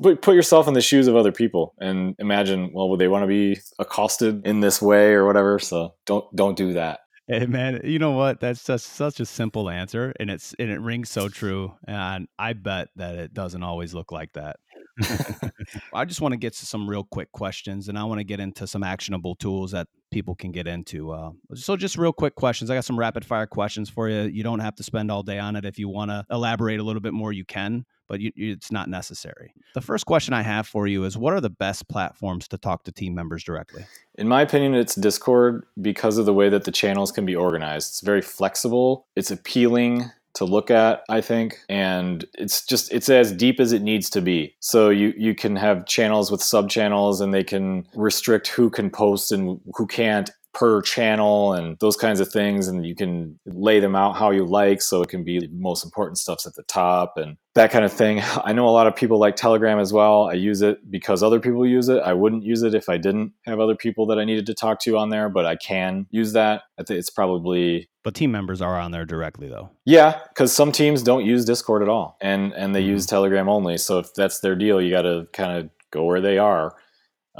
but 0.00 0.22
put 0.22 0.34
yourself 0.34 0.68
in 0.68 0.74
the 0.74 0.80
shoes 0.80 1.08
of 1.08 1.16
other 1.16 1.32
people 1.32 1.74
and 1.80 2.14
imagine 2.20 2.70
well 2.72 2.88
would 2.88 3.00
they 3.00 3.08
want 3.08 3.24
to 3.24 3.26
be 3.26 3.58
accosted 3.80 4.46
in 4.46 4.60
this 4.60 4.80
way 4.80 5.12
or 5.12 5.26
whatever 5.26 5.58
so 5.58 5.94
don't 6.06 6.24
don't 6.36 6.56
do 6.56 6.74
that 6.74 7.00
Hey 7.30 7.46
man, 7.46 7.80
you 7.84 8.00
know 8.00 8.10
what? 8.10 8.40
That's 8.40 8.64
just 8.64 8.86
such 8.94 9.20
a 9.20 9.24
simple 9.24 9.70
answer, 9.70 10.12
and 10.18 10.28
it's 10.28 10.52
and 10.58 10.68
it 10.68 10.80
rings 10.80 11.10
so 11.10 11.28
true. 11.28 11.72
And 11.86 12.26
I 12.40 12.54
bet 12.54 12.88
that 12.96 13.14
it 13.18 13.32
doesn't 13.32 13.62
always 13.62 13.94
look 13.94 14.10
like 14.10 14.32
that. 14.32 14.56
I 15.94 16.04
just 16.06 16.20
want 16.20 16.32
to 16.32 16.36
get 16.36 16.54
to 16.54 16.66
some 16.66 16.90
real 16.90 17.04
quick 17.04 17.30
questions, 17.30 17.88
and 17.88 17.96
I 17.96 18.02
want 18.02 18.18
to 18.18 18.24
get 18.24 18.40
into 18.40 18.66
some 18.66 18.82
actionable 18.82 19.36
tools 19.36 19.70
that 19.70 19.86
people 20.10 20.34
can 20.34 20.50
get 20.50 20.66
into. 20.66 21.12
Uh, 21.12 21.30
so, 21.54 21.76
just 21.76 21.96
real 21.96 22.12
quick 22.12 22.34
questions. 22.34 22.68
I 22.68 22.74
got 22.74 22.84
some 22.84 22.98
rapid 22.98 23.24
fire 23.24 23.46
questions 23.46 23.88
for 23.88 24.08
you. 24.08 24.22
You 24.22 24.42
don't 24.42 24.58
have 24.58 24.74
to 24.74 24.82
spend 24.82 25.12
all 25.12 25.22
day 25.22 25.38
on 25.38 25.54
it. 25.54 25.64
If 25.64 25.78
you 25.78 25.88
want 25.88 26.10
to 26.10 26.26
elaborate 26.32 26.80
a 26.80 26.82
little 26.82 27.00
bit 27.00 27.14
more, 27.14 27.32
you 27.32 27.44
can 27.44 27.84
but 28.10 28.20
you, 28.20 28.32
it's 28.34 28.72
not 28.72 28.88
necessary. 28.88 29.54
The 29.74 29.80
first 29.80 30.04
question 30.04 30.34
I 30.34 30.42
have 30.42 30.66
for 30.66 30.88
you 30.88 31.04
is 31.04 31.16
what 31.16 31.32
are 31.32 31.40
the 31.40 31.48
best 31.48 31.88
platforms 31.88 32.48
to 32.48 32.58
talk 32.58 32.82
to 32.84 32.92
team 32.92 33.14
members 33.14 33.44
directly? 33.44 33.86
In 34.16 34.26
my 34.26 34.42
opinion, 34.42 34.74
it's 34.74 34.96
Discord 34.96 35.64
because 35.80 36.18
of 36.18 36.26
the 36.26 36.34
way 36.34 36.48
that 36.48 36.64
the 36.64 36.72
channels 36.72 37.12
can 37.12 37.24
be 37.24 37.36
organized. 37.36 37.90
It's 37.90 38.00
very 38.00 38.20
flexible, 38.20 39.06
it's 39.14 39.30
appealing 39.30 40.10
to 40.32 40.44
look 40.44 40.70
at 40.70 41.02
i 41.08 41.20
think 41.20 41.58
and 41.68 42.24
it's 42.34 42.64
just 42.64 42.92
it's 42.92 43.08
as 43.08 43.32
deep 43.32 43.58
as 43.58 43.72
it 43.72 43.82
needs 43.82 44.08
to 44.08 44.20
be 44.20 44.54
so 44.60 44.88
you 44.88 45.12
you 45.16 45.34
can 45.34 45.56
have 45.56 45.86
channels 45.86 46.30
with 46.30 46.40
sub 46.40 46.70
channels 46.70 47.20
and 47.20 47.34
they 47.34 47.42
can 47.42 47.84
restrict 47.96 48.46
who 48.46 48.70
can 48.70 48.90
post 48.90 49.32
and 49.32 49.60
who 49.74 49.88
can't 49.88 50.30
per 50.52 50.82
channel 50.82 51.52
and 51.52 51.76
those 51.78 51.96
kinds 51.96 52.18
of 52.18 52.30
things 52.30 52.66
and 52.66 52.84
you 52.84 52.94
can 52.94 53.38
lay 53.46 53.78
them 53.78 53.94
out 53.94 54.16
how 54.16 54.30
you 54.30 54.44
like 54.44 54.82
so 54.82 55.00
it 55.00 55.08
can 55.08 55.22
be 55.22 55.38
the 55.38 55.48
most 55.52 55.84
important 55.84 56.18
stuffs 56.18 56.46
at 56.46 56.54
the 56.54 56.62
top 56.64 57.16
and 57.16 57.36
that 57.54 57.70
kind 57.70 57.84
of 57.84 57.92
thing. 57.92 58.20
I 58.44 58.52
know 58.52 58.66
a 58.66 58.70
lot 58.70 58.86
of 58.86 58.96
people 58.96 59.18
like 59.18 59.36
telegram 59.36 59.78
as 59.78 59.92
well. 59.92 60.28
I 60.28 60.34
use 60.34 60.62
it 60.62 60.90
because 60.90 61.22
other 61.22 61.38
people 61.38 61.66
use 61.66 61.88
it. 61.88 62.02
I 62.02 62.12
wouldn't 62.14 62.42
use 62.42 62.62
it 62.62 62.74
if 62.74 62.88
i 62.88 62.96
didn't 62.96 63.32
have 63.46 63.60
other 63.60 63.76
people 63.76 64.06
that 64.06 64.18
i 64.18 64.24
needed 64.24 64.46
to 64.46 64.54
talk 64.54 64.80
to 64.80 64.96
on 64.96 65.10
there 65.10 65.28
but 65.28 65.46
i 65.46 65.56
can 65.56 66.06
use 66.10 66.32
that. 66.32 66.62
I 66.78 66.82
think 66.82 66.98
it's 66.98 67.10
probably 67.10 67.88
but 68.02 68.14
team 68.14 68.32
members 68.32 68.60
are 68.60 68.78
on 68.78 68.90
there 68.90 69.04
directly 69.04 69.48
though. 69.48 69.70
Yeah 69.84 70.18
because 70.30 70.52
some 70.52 70.72
teams 70.72 71.02
don't 71.02 71.24
use 71.24 71.44
discord 71.44 71.82
at 71.82 71.88
all 71.88 72.16
and 72.20 72.52
and 72.54 72.74
they 72.74 72.80
mm-hmm. 72.80 72.90
use 72.90 73.06
telegram 73.06 73.48
only 73.48 73.78
so 73.78 73.98
if 74.00 74.12
that's 74.14 74.40
their 74.40 74.56
deal 74.56 74.80
you 74.80 74.90
got 74.90 75.02
to 75.02 75.28
kind 75.32 75.58
of 75.58 75.70
go 75.92 76.04
where 76.04 76.20
they 76.20 76.38
are 76.38 76.74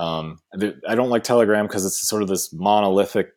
um, 0.01 0.39
I 0.89 0.95
don't 0.95 1.11
like 1.11 1.25
Telegram 1.25 1.67
because 1.67 1.85
it's 1.85 2.09
sort 2.09 2.23
of 2.23 2.29
this 2.29 2.53
monolithic. 2.55 3.35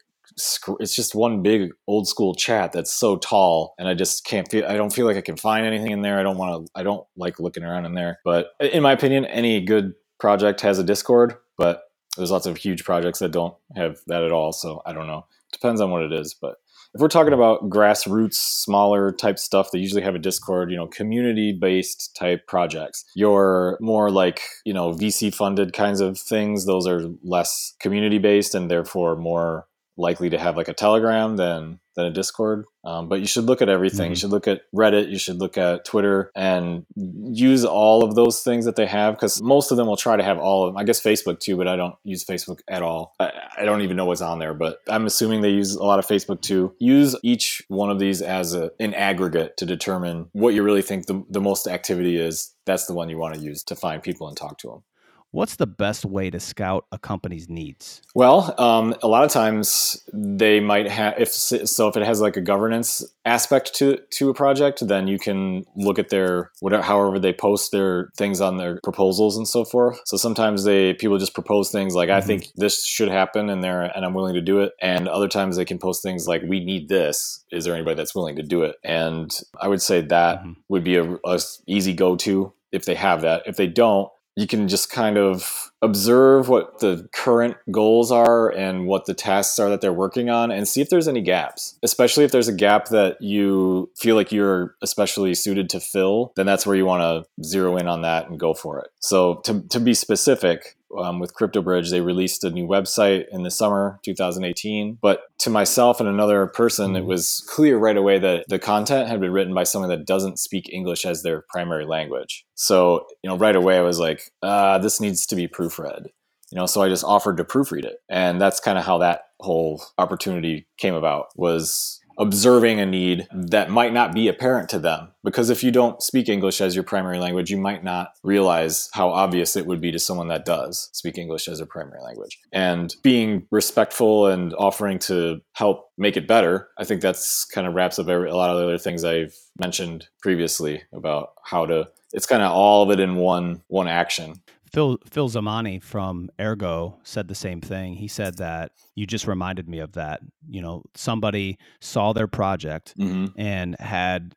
It's 0.79 0.95
just 0.95 1.13
one 1.13 1.43
big 1.43 1.71
old 1.87 2.07
school 2.07 2.33
chat 2.33 2.71
that's 2.71 2.91
so 2.91 3.17
tall, 3.17 3.75
and 3.77 3.87
I 3.87 3.93
just 3.93 4.25
can't 4.25 4.49
feel. 4.49 4.65
I 4.65 4.75
don't 4.75 4.93
feel 4.93 5.05
like 5.05 5.17
I 5.17 5.21
can 5.21 5.35
find 5.35 5.65
anything 5.65 5.91
in 5.91 6.01
there. 6.01 6.17
I 6.17 6.23
don't 6.23 6.37
want 6.37 6.65
to. 6.65 6.71
I 6.73 6.83
don't 6.83 7.05
like 7.17 7.39
looking 7.39 7.63
around 7.63 7.85
in 7.85 7.95
there. 7.95 8.19
But 8.23 8.51
in 8.61 8.81
my 8.81 8.93
opinion, 8.93 9.25
any 9.25 9.59
good 9.59 9.93
project 10.19 10.61
has 10.61 10.79
a 10.79 10.85
Discord. 10.85 11.35
But 11.57 11.83
there's 12.15 12.31
lots 12.31 12.45
of 12.45 12.55
huge 12.55 12.85
projects 12.85 13.19
that 13.19 13.31
don't 13.31 13.55
have 13.75 13.97
that 14.07 14.23
at 14.23 14.31
all. 14.31 14.53
So 14.53 14.81
I 14.85 14.93
don't 14.93 15.07
know. 15.07 15.25
Depends 15.51 15.81
on 15.81 15.91
what 15.91 16.01
it 16.01 16.13
is, 16.13 16.33
but 16.33 16.55
if 16.93 17.01
we're 17.01 17.07
talking 17.07 17.33
about 17.33 17.69
grassroots, 17.69 18.35
smaller 18.35 19.11
type 19.11 19.39
stuff, 19.39 19.71
they 19.71 19.79
usually 19.79 20.03
have 20.03 20.13
a 20.13 20.19
Discord, 20.19 20.69
you 20.69 20.77
know, 20.77 20.87
community 20.87 21.51
based 21.51 22.15
type 22.15 22.45
projects. 22.47 23.03
Your 23.15 23.77
more 23.81 24.11
like, 24.11 24.41
you 24.63 24.73
know, 24.73 24.93
VC 24.93 25.33
funded 25.33 25.73
kinds 25.73 26.01
of 26.01 26.19
things, 26.19 26.65
those 26.65 26.85
are 26.85 27.09
less 27.23 27.73
community 27.79 28.19
based 28.19 28.53
and 28.53 28.69
therefore 28.69 29.15
more 29.15 29.67
likely 29.97 30.29
to 30.29 30.37
have 30.37 30.57
like 30.57 30.67
a 30.67 30.73
Telegram 30.73 31.35
than 31.37 31.79
than 31.95 32.05
a 32.05 32.11
Discord. 32.11 32.65
Um, 32.83 33.07
but 33.07 33.19
you 33.19 33.27
should 33.27 33.45
look 33.45 33.61
at 33.61 33.69
everything. 33.69 34.05
Mm-hmm. 34.05 34.11
You 34.11 34.15
should 34.15 34.31
look 34.31 34.47
at 34.47 34.61
Reddit. 34.75 35.09
You 35.09 35.19
should 35.19 35.39
look 35.39 35.57
at 35.57 35.85
Twitter 35.85 36.31
and 36.35 36.85
use 36.95 37.63
all 37.63 38.03
of 38.03 38.15
those 38.15 38.41
things 38.41 38.65
that 38.65 38.75
they 38.75 38.87
have 38.87 39.13
because 39.13 39.41
most 39.41 39.71
of 39.71 39.77
them 39.77 39.87
will 39.87 39.97
try 39.97 40.17
to 40.17 40.23
have 40.23 40.39
all 40.39 40.65
of 40.65 40.73
them. 40.73 40.77
I 40.77 40.83
guess 40.83 41.01
Facebook 41.01 41.39
too, 41.39 41.55
but 41.55 41.67
I 41.67 41.75
don't 41.75 41.95
use 42.03 42.25
Facebook 42.25 42.59
at 42.67 42.81
all. 42.81 43.13
I, 43.19 43.31
I 43.59 43.65
don't 43.65 43.81
even 43.81 43.95
know 43.95 44.05
what's 44.05 44.21
on 44.21 44.39
there, 44.39 44.53
but 44.53 44.79
I'm 44.89 45.05
assuming 45.05 45.41
they 45.41 45.49
use 45.49 45.75
a 45.75 45.83
lot 45.83 45.99
of 45.99 46.07
Facebook 46.07 46.41
too. 46.41 46.75
Use 46.79 47.15
each 47.23 47.61
one 47.67 47.89
of 47.89 47.99
these 47.99 48.21
as 48.21 48.53
a, 48.55 48.71
an 48.79 48.93
aggregate 48.95 49.57
to 49.57 49.65
determine 49.65 50.29
what 50.33 50.53
you 50.53 50.63
really 50.63 50.81
think 50.81 51.05
the, 51.05 51.23
the 51.29 51.41
most 51.41 51.67
activity 51.67 52.17
is. 52.17 52.55
That's 52.65 52.85
the 52.85 52.93
one 52.93 53.09
you 53.09 53.17
want 53.17 53.35
to 53.35 53.41
use 53.41 53.63
to 53.63 53.75
find 53.75 54.01
people 54.01 54.27
and 54.27 54.35
talk 54.35 54.57
to 54.59 54.69
them. 54.69 54.83
What's 55.33 55.55
the 55.55 55.65
best 55.65 56.05
way 56.05 56.29
to 56.29 56.39
scout 56.39 56.85
a 56.91 56.99
company's 56.99 57.49
needs? 57.49 58.03
Well, 58.13 58.53
um, 58.59 58.93
a 59.01 59.07
lot 59.07 59.23
of 59.23 59.31
times 59.31 59.99
they 60.13 60.59
might 60.59 60.87
have 60.87 61.15
if 61.17 61.29
so 61.29 61.87
if 61.87 61.97
it 61.97 62.03
has 62.03 62.21
like 62.21 62.37
a 62.37 62.41
governance 62.41 63.03
aspect 63.25 63.73
to 63.77 63.97
to 64.11 64.29
a 64.29 64.35
project, 64.35 64.87
then 64.87 65.07
you 65.07 65.17
can 65.17 65.63
look 65.75 65.97
at 65.97 66.09
their 66.09 66.51
whatever 66.59 66.83
however 66.83 67.17
they 67.17 67.33
post 67.33 67.71
their 67.71 68.11
things 68.15 68.41
on 68.41 68.57
their 68.57 68.79
proposals 68.83 69.35
and 69.35 69.47
so 69.47 69.65
forth. 69.65 69.99
So 70.05 70.17
sometimes 70.17 70.65
they 70.65 70.93
people 70.93 71.17
just 71.17 71.33
propose 71.33 71.71
things 71.71 71.95
like 71.95 72.09
mm-hmm. 72.09 72.17
I 72.19 72.21
think 72.21 72.49
this 72.55 72.85
should 72.85 73.09
happen 73.09 73.49
and 73.49 73.63
there 73.63 73.81
and 73.81 74.05
I'm 74.05 74.13
willing 74.13 74.35
to 74.35 74.41
do 74.41 74.59
it, 74.59 74.73
and 74.83 75.07
other 75.07 75.27
times 75.27 75.57
they 75.57 75.65
can 75.65 75.79
post 75.79 76.03
things 76.03 76.27
like 76.27 76.43
we 76.47 76.63
need 76.63 76.89
this. 76.89 77.43
Is 77.51 77.65
there 77.65 77.73
anybody 77.73 77.95
that's 77.95 78.13
willing 78.13 78.35
to 78.35 78.43
do 78.43 78.61
it? 78.61 78.75
And 78.83 79.35
I 79.59 79.67
would 79.67 79.81
say 79.81 80.01
that 80.01 80.41
mm-hmm. 80.41 80.51
would 80.69 80.83
be 80.83 80.97
a, 80.97 81.15
a 81.25 81.39
easy 81.65 81.95
go 81.95 82.17
to 82.17 82.53
if 82.71 82.85
they 82.85 82.95
have 82.95 83.21
that. 83.21 83.43
If 83.47 83.55
they 83.55 83.67
don't, 83.67 84.09
you 84.35 84.47
can 84.47 84.67
just 84.67 84.89
kind 84.89 85.17
of 85.17 85.71
observe 85.81 86.47
what 86.49 86.79
the 86.79 87.07
current 87.13 87.57
goals 87.69 88.11
are 88.11 88.49
and 88.49 88.87
what 88.87 89.05
the 89.05 89.13
tasks 89.13 89.59
are 89.59 89.69
that 89.69 89.81
they're 89.81 89.93
working 89.93 90.29
on 90.29 90.49
and 90.49 90.67
see 90.67 90.81
if 90.81 90.89
there's 90.89 91.07
any 91.07 91.21
gaps. 91.21 91.77
Especially 91.83 92.23
if 92.23 92.31
there's 92.31 92.47
a 92.47 92.53
gap 92.53 92.87
that 92.87 93.21
you 93.21 93.91
feel 93.95 94.15
like 94.15 94.31
you're 94.31 94.75
especially 94.81 95.35
suited 95.35 95.69
to 95.69 95.79
fill, 95.79 96.31
then 96.35 96.45
that's 96.45 96.65
where 96.65 96.75
you 96.75 96.85
want 96.85 97.01
to 97.01 97.43
zero 97.43 97.77
in 97.77 97.87
on 97.87 98.01
that 98.01 98.29
and 98.29 98.39
go 98.39 98.53
for 98.53 98.79
it. 98.79 98.87
So 98.99 99.35
to, 99.45 99.61
to 99.69 99.79
be 99.79 99.93
specific, 99.93 100.77
um, 100.97 101.19
with 101.19 101.33
CryptoBridge, 101.33 101.89
they 101.89 102.01
released 102.01 102.43
a 102.43 102.49
new 102.49 102.67
website 102.67 103.25
in 103.31 103.43
the 103.43 103.51
summer 103.51 103.99
2018. 104.03 104.97
But 105.01 105.21
to 105.39 105.49
myself 105.49 105.99
and 105.99 106.09
another 106.09 106.47
person, 106.47 106.95
it 106.95 106.99
mm-hmm. 106.99 107.07
was 107.07 107.43
clear 107.49 107.77
right 107.77 107.97
away 107.97 108.19
that 108.19 108.45
the 108.49 108.59
content 108.59 109.09
had 109.09 109.19
been 109.19 109.31
written 109.31 109.53
by 109.53 109.63
someone 109.63 109.89
that 109.89 110.05
doesn't 110.05 110.39
speak 110.39 110.71
English 110.71 111.05
as 111.05 111.23
their 111.23 111.43
primary 111.49 111.85
language. 111.85 112.45
So, 112.55 113.05
you 113.23 113.29
know, 113.29 113.37
right 113.37 113.55
away 113.55 113.77
I 113.77 113.81
was 113.81 113.99
like, 113.99 114.31
uh, 114.41 114.77
this 114.79 114.99
needs 114.99 115.25
to 115.27 115.35
be 115.35 115.47
proofread. 115.47 116.07
You 116.51 116.57
know, 116.57 116.67
so 116.67 116.83
I 116.83 116.89
just 116.89 117.03
offered 117.03 117.37
to 117.37 117.43
proofread 117.43 117.83
it. 117.83 117.97
And 118.09 118.39
that's 118.39 118.59
kind 118.59 118.77
of 118.77 118.85
how 118.85 118.99
that 118.99 119.21
whole 119.39 119.83
opportunity 119.97 120.67
came 120.77 120.93
about 120.93 121.27
was 121.35 121.99
observing 122.17 122.79
a 122.79 122.85
need 122.85 123.27
that 123.33 123.69
might 123.69 123.93
not 123.93 124.13
be 124.13 124.27
apparent 124.27 124.69
to 124.69 124.79
them. 124.79 125.09
Because 125.23 125.49
if 125.49 125.63
you 125.63 125.71
don't 125.71 126.01
speak 126.01 126.27
English 126.27 126.59
as 126.61 126.75
your 126.75 126.83
primary 126.83 127.17
language, 127.17 127.49
you 127.49 127.57
might 127.57 127.83
not 127.83 128.13
realize 128.23 128.89
how 128.93 129.09
obvious 129.09 129.55
it 129.55 129.65
would 129.65 129.79
be 129.79 129.91
to 129.91 129.99
someone 129.99 130.27
that 130.27 130.45
does 130.45 130.89
speak 130.91 131.17
English 131.17 131.47
as 131.47 131.59
a 131.59 131.65
primary 131.65 132.01
language. 132.01 132.39
And 132.51 132.93
being 133.03 133.47
respectful 133.51 134.27
and 134.27 134.53
offering 134.55 134.99
to 134.99 135.41
help 135.53 135.91
make 135.97 136.17
it 136.17 136.27
better, 136.27 136.69
I 136.77 136.83
think 136.83 137.01
that's 137.01 137.45
kind 137.45 137.67
of 137.67 137.73
wraps 137.73 137.99
up 137.99 138.09
every, 138.09 138.29
a 138.29 138.35
lot 138.35 138.49
of 138.49 138.57
the 138.57 138.63
other 138.63 138.77
things 138.77 139.03
I've 139.03 139.35
mentioned 139.59 140.07
previously 140.21 140.83
about 140.93 141.33
how 141.43 141.65
to. 141.65 141.89
It's 142.11 142.27
kind 142.27 142.43
of 142.43 142.51
all 142.51 142.83
of 142.83 142.91
it 142.91 142.99
in 142.99 143.15
one 143.15 143.63
one 143.67 143.87
action. 143.87 144.41
Phil 144.73 144.97
Phil 145.09 145.29
Zamani 145.29 145.81
from 145.81 146.29
Ergo 146.41 146.97
said 147.03 147.27
the 147.27 147.35
same 147.35 147.61
thing. 147.61 147.95
He 147.95 148.07
said 148.07 148.37
that 148.37 148.71
you 148.95 149.05
just 149.05 149.27
reminded 149.27 149.69
me 149.69 149.79
of 149.79 149.93
that. 149.93 150.21
You 150.49 150.61
know, 150.61 150.83
somebody 150.95 151.57
saw 151.79 152.13
their 152.13 152.27
project 152.27 152.95
mm-hmm. 152.97 153.39
and 153.39 153.75
had 153.79 154.35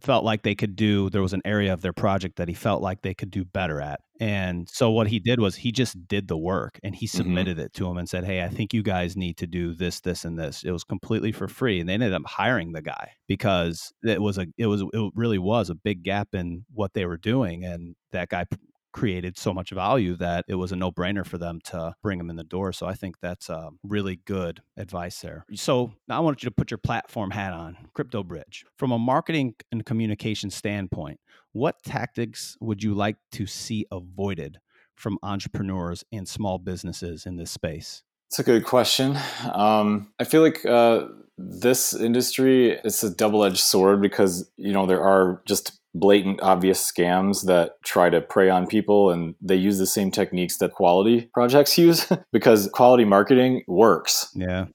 felt 0.00 0.24
like 0.24 0.42
they 0.42 0.54
could 0.54 0.76
do 0.76 1.10
there 1.10 1.22
was 1.22 1.34
an 1.34 1.42
area 1.44 1.72
of 1.72 1.82
their 1.82 1.92
project 1.92 2.36
that 2.36 2.48
he 2.48 2.54
felt 2.54 2.80
like 2.82 3.02
they 3.02 3.12
could 3.12 3.30
do 3.30 3.44
better 3.44 3.82
at 3.82 4.00
and 4.18 4.66
so 4.70 4.90
what 4.90 5.08
he 5.08 5.18
did 5.18 5.40
was 5.40 5.56
he 5.56 5.70
just 5.70 6.08
did 6.08 6.26
the 6.26 6.38
work 6.38 6.80
and 6.82 6.94
he 6.94 7.06
mm-hmm. 7.06 7.18
submitted 7.18 7.58
mm-hmm. 7.58 7.66
it 7.66 7.74
to 7.74 7.86
him 7.86 7.98
and 7.98 8.08
said 8.08 8.24
hey 8.24 8.42
i 8.42 8.48
think 8.48 8.72
you 8.72 8.82
guys 8.82 9.14
need 9.14 9.36
to 9.36 9.46
do 9.46 9.74
this 9.74 10.00
this 10.00 10.24
and 10.24 10.38
this 10.38 10.62
it 10.64 10.70
was 10.70 10.84
completely 10.84 11.32
for 11.32 11.46
free 11.48 11.80
and 11.80 11.88
they 11.88 11.92
ended 11.92 12.14
up 12.14 12.22
hiring 12.24 12.72
the 12.72 12.80
guy 12.80 13.10
because 13.28 13.92
it 14.02 14.22
was 14.22 14.38
a 14.38 14.46
it 14.56 14.66
was 14.66 14.80
it 14.80 15.12
really 15.14 15.38
was 15.38 15.68
a 15.68 15.74
big 15.74 16.02
gap 16.02 16.28
in 16.34 16.64
what 16.72 16.94
they 16.94 17.04
were 17.04 17.18
doing 17.18 17.62
and 17.62 17.94
that 18.10 18.30
guy 18.30 18.46
created 18.94 19.36
so 19.36 19.52
much 19.52 19.70
value 19.70 20.14
that 20.14 20.44
it 20.48 20.54
was 20.54 20.70
a 20.70 20.76
no 20.76 20.90
brainer 20.90 21.26
for 21.26 21.36
them 21.36 21.60
to 21.64 21.94
bring 22.00 22.16
them 22.16 22.30
in 22.30 22.36
the 22.36 22.44
door. 22.44 22.72
So 22.72 22.86
I 22.86 22.94
think 22.94 23.16
that's 23.20 23.50
a 23.50 23.70
really 23.82 24.20
good 24.24 24.62
advice 24.76 25.20
there. 25.20 25.44
So 25.54 25.92
now 26.08 26.16
I 26.16 26.20
want 26.20 26.42
you 26.42 26.48
to 26.48 26.54
put 26.54 26.70
your 26.70 26.78
platform 26.78 27.32
hat 27.32 27.52
on, 27.52 27.76
Crypto 27.92 28.22
Bridge. 28.22 28.64
From 28.78 28.92
a 28.92 28.98
marketing 28.98 29.56
and 29.72 29.84
communication 29.84 30.48
standpoint, 30.48 31.18
what 31.52 31.82
tactics 31.82 32.56
would 32.60 32.84
you 32.84 32.94
like 32.94 33.16
to 33.32 33.46
see 33.46 33.84
avoided 33.90 34.58
from 34.94 35.18
entrepreneurs 35.24 36.04
and 36.12 36.28
small 36.28 36.58
businesses 36.58 37.26
in 37.26 37.36
this 37.36 37.50
space? 37.50 38.04
It's 38.28 38.38
a 38.38 38.44
good 38.44 38.64
question. 38.64 39.18
Um, 39.52 40.12
I 40.20 40.24
feel 40.24 40.42
like 40.42 40.64
uh, 40.64 41.06
this 41.36 41.94
industry 41.94 42.70
it's 42.84 43.02
a 43.02 43.14
double-edged 43.14 43.58
sword 43.58 44.00
because 44.00 44.48
you 44.56 44.72
know 44.72 44.86
there 44.86 45.02
are 45.02 45.42
just 45.46 45.80
blatant 45.94 46.40
obvious 46.42 46.90
scams 46.90 47.46
that 47.46 47.72
try 47.84 48.10
to 48.10 48.20
prey 48.20 48.50
on 48.50 48.66
people 48.66 49.10
and 49.10 49.34
they 49.40 49.54
use 49.54 49.78
the 49.78 49.86
same 49.86 50.10
techniques 50.10 50.58
that 50.58 50.72
quality 50.72 51.28
projects 51.32 51.78
use 51.78 52.10
because 52.32 52.68
quality 52.72 53.04
marketing 53.04 53.62
works. 53.66 54.28
Yeah. 54.34 54.66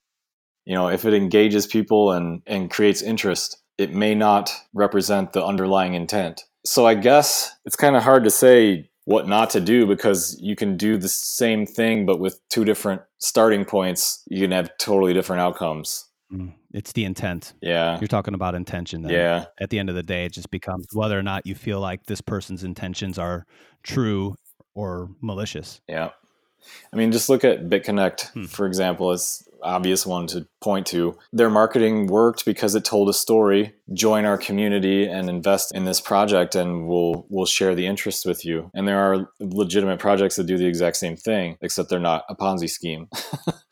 You 0.64 0.74
know 0.74 0.88
if 0.88 1.04
it 1.04 1.14
engages 1.14 1.66
people 1.66 2.12
and 2.12 2.42
and 2.46 2.70
creates 2.70 3.02
interest 3.02 3.62
it 3.78 3.94
may 3.94 4.14
not 4.14 4.52
represent 4.74 5.32
the 5.32 5.44
underlying 5.44 5.94
intent. 5.94 6.44
So 6.64 6.86
i 6.86 6.94
guess 6.94 7.50
it's 7.64 7.76
kind 7.76 7.96
of 7.96 8.02
hard 8.02 8.24
to 8.24 8.30
say 8.30 8.90
what 9.04 9.26
not 9.26 9.50
to 9.50 9.60
do 9.60 9.86
because 9.86 10.38
you 10.40 10.54
can 10.54 10.76
do 10.76 10.96
the 10.96 11.08
same 11.08 11.66
thing 11.66 12.06
but 12.06 12.20
with 12.20 12.40
two 12.48 12.64
different 12.64 13.02
starting 13.18 13.64
points 13.64 14.22
you 14.28 14.40
can 14.40 14.52
have 14.52 14.70
totally 14.78 15.12
different 15.14 15.40
outcomes 15.40 16.09
it's 16.72 16.92
the 16.92 17.04
intent. 17.04 17.54
Yeah. 17.60 17.98
You're 18.00 18.08
talking 18.08 18.34
about 18.34 18.54
intention. 18.54 19.02
Then. 19.02 19.12
Yeah. 19.12 19.46
At 19.60 19.70
the 19.70 19.78
end 19.78 19.88
of 19.88 19.94
the 19.94 20.02
day, 20.02 20.24
it 20.24 20.32
just 20.32 20.50
becomes 20.50 20.86
whether 20.92 21.18
or 21.18 21.22
not 21.22 21.46
you 21.46 21.54
feel 21.54 21.80
like 21.80 22.06
this 22.06 22.20
person's 22.20 22.64
intentions 22.64 23.18
are 23.18 23.46
true 23.82 24.36
or 24.74 25.10
malicious. 25.20 25.80
Yeah. 25.88 26.10
I 26.92 26.96
mean, 26.96 27.10
just 27.10 27.28
look 27.28 27.44
at 27.44 27.68
BitConnect, 27.68 28.32
hmm. 28.32 28.44
for 28.44 28.66
example, 28.66 29.10
as 29.10 29.42
obvious 29.62 30.06
one 30.06 30.26
to 30.28 30.46
point 30.60 30.86
to. 30.88 31.18
Their 31.32 31.50
marketing 31.50 32.06
worked 32.06 32.44
because 32.44 32.74
it 32.74 32.84
told 32.84 33.08
a 33.08 33.14
story. 33.14 33.74
Join 33.92 34.24
our 34.24 34.38
community 34.38 35.06
and 35.06 35.28
invest 35.28 35.74
in 35.74 35.84
this 35.84 36.00
project, 36.00 36.54
and 36.54 36.86
we'll 36.86 37.26
we'll 37.28 37.46
share 37.46 37.74
the 37.74 37.86
interest 37.86 38.26
with 38.26 38.44
you. 38.44 38.70
And 38.74 38.86
there 38.86 38.98
are 38.98 39.30
legitimate 39.40 39.98
projects 39.98 40.36
that 40.36 40.44
do 40.46 40.58
the 40.58 40.66
exact 40.66 40.96
same 40.96 41.16
thing, 41.16 41.56
except 41.60 41.88
they're 41.88 41.98
not 41.98 42.24
a 42.28 42.34
Ponzi 42.34 42.68
scheme. 42.68 43.08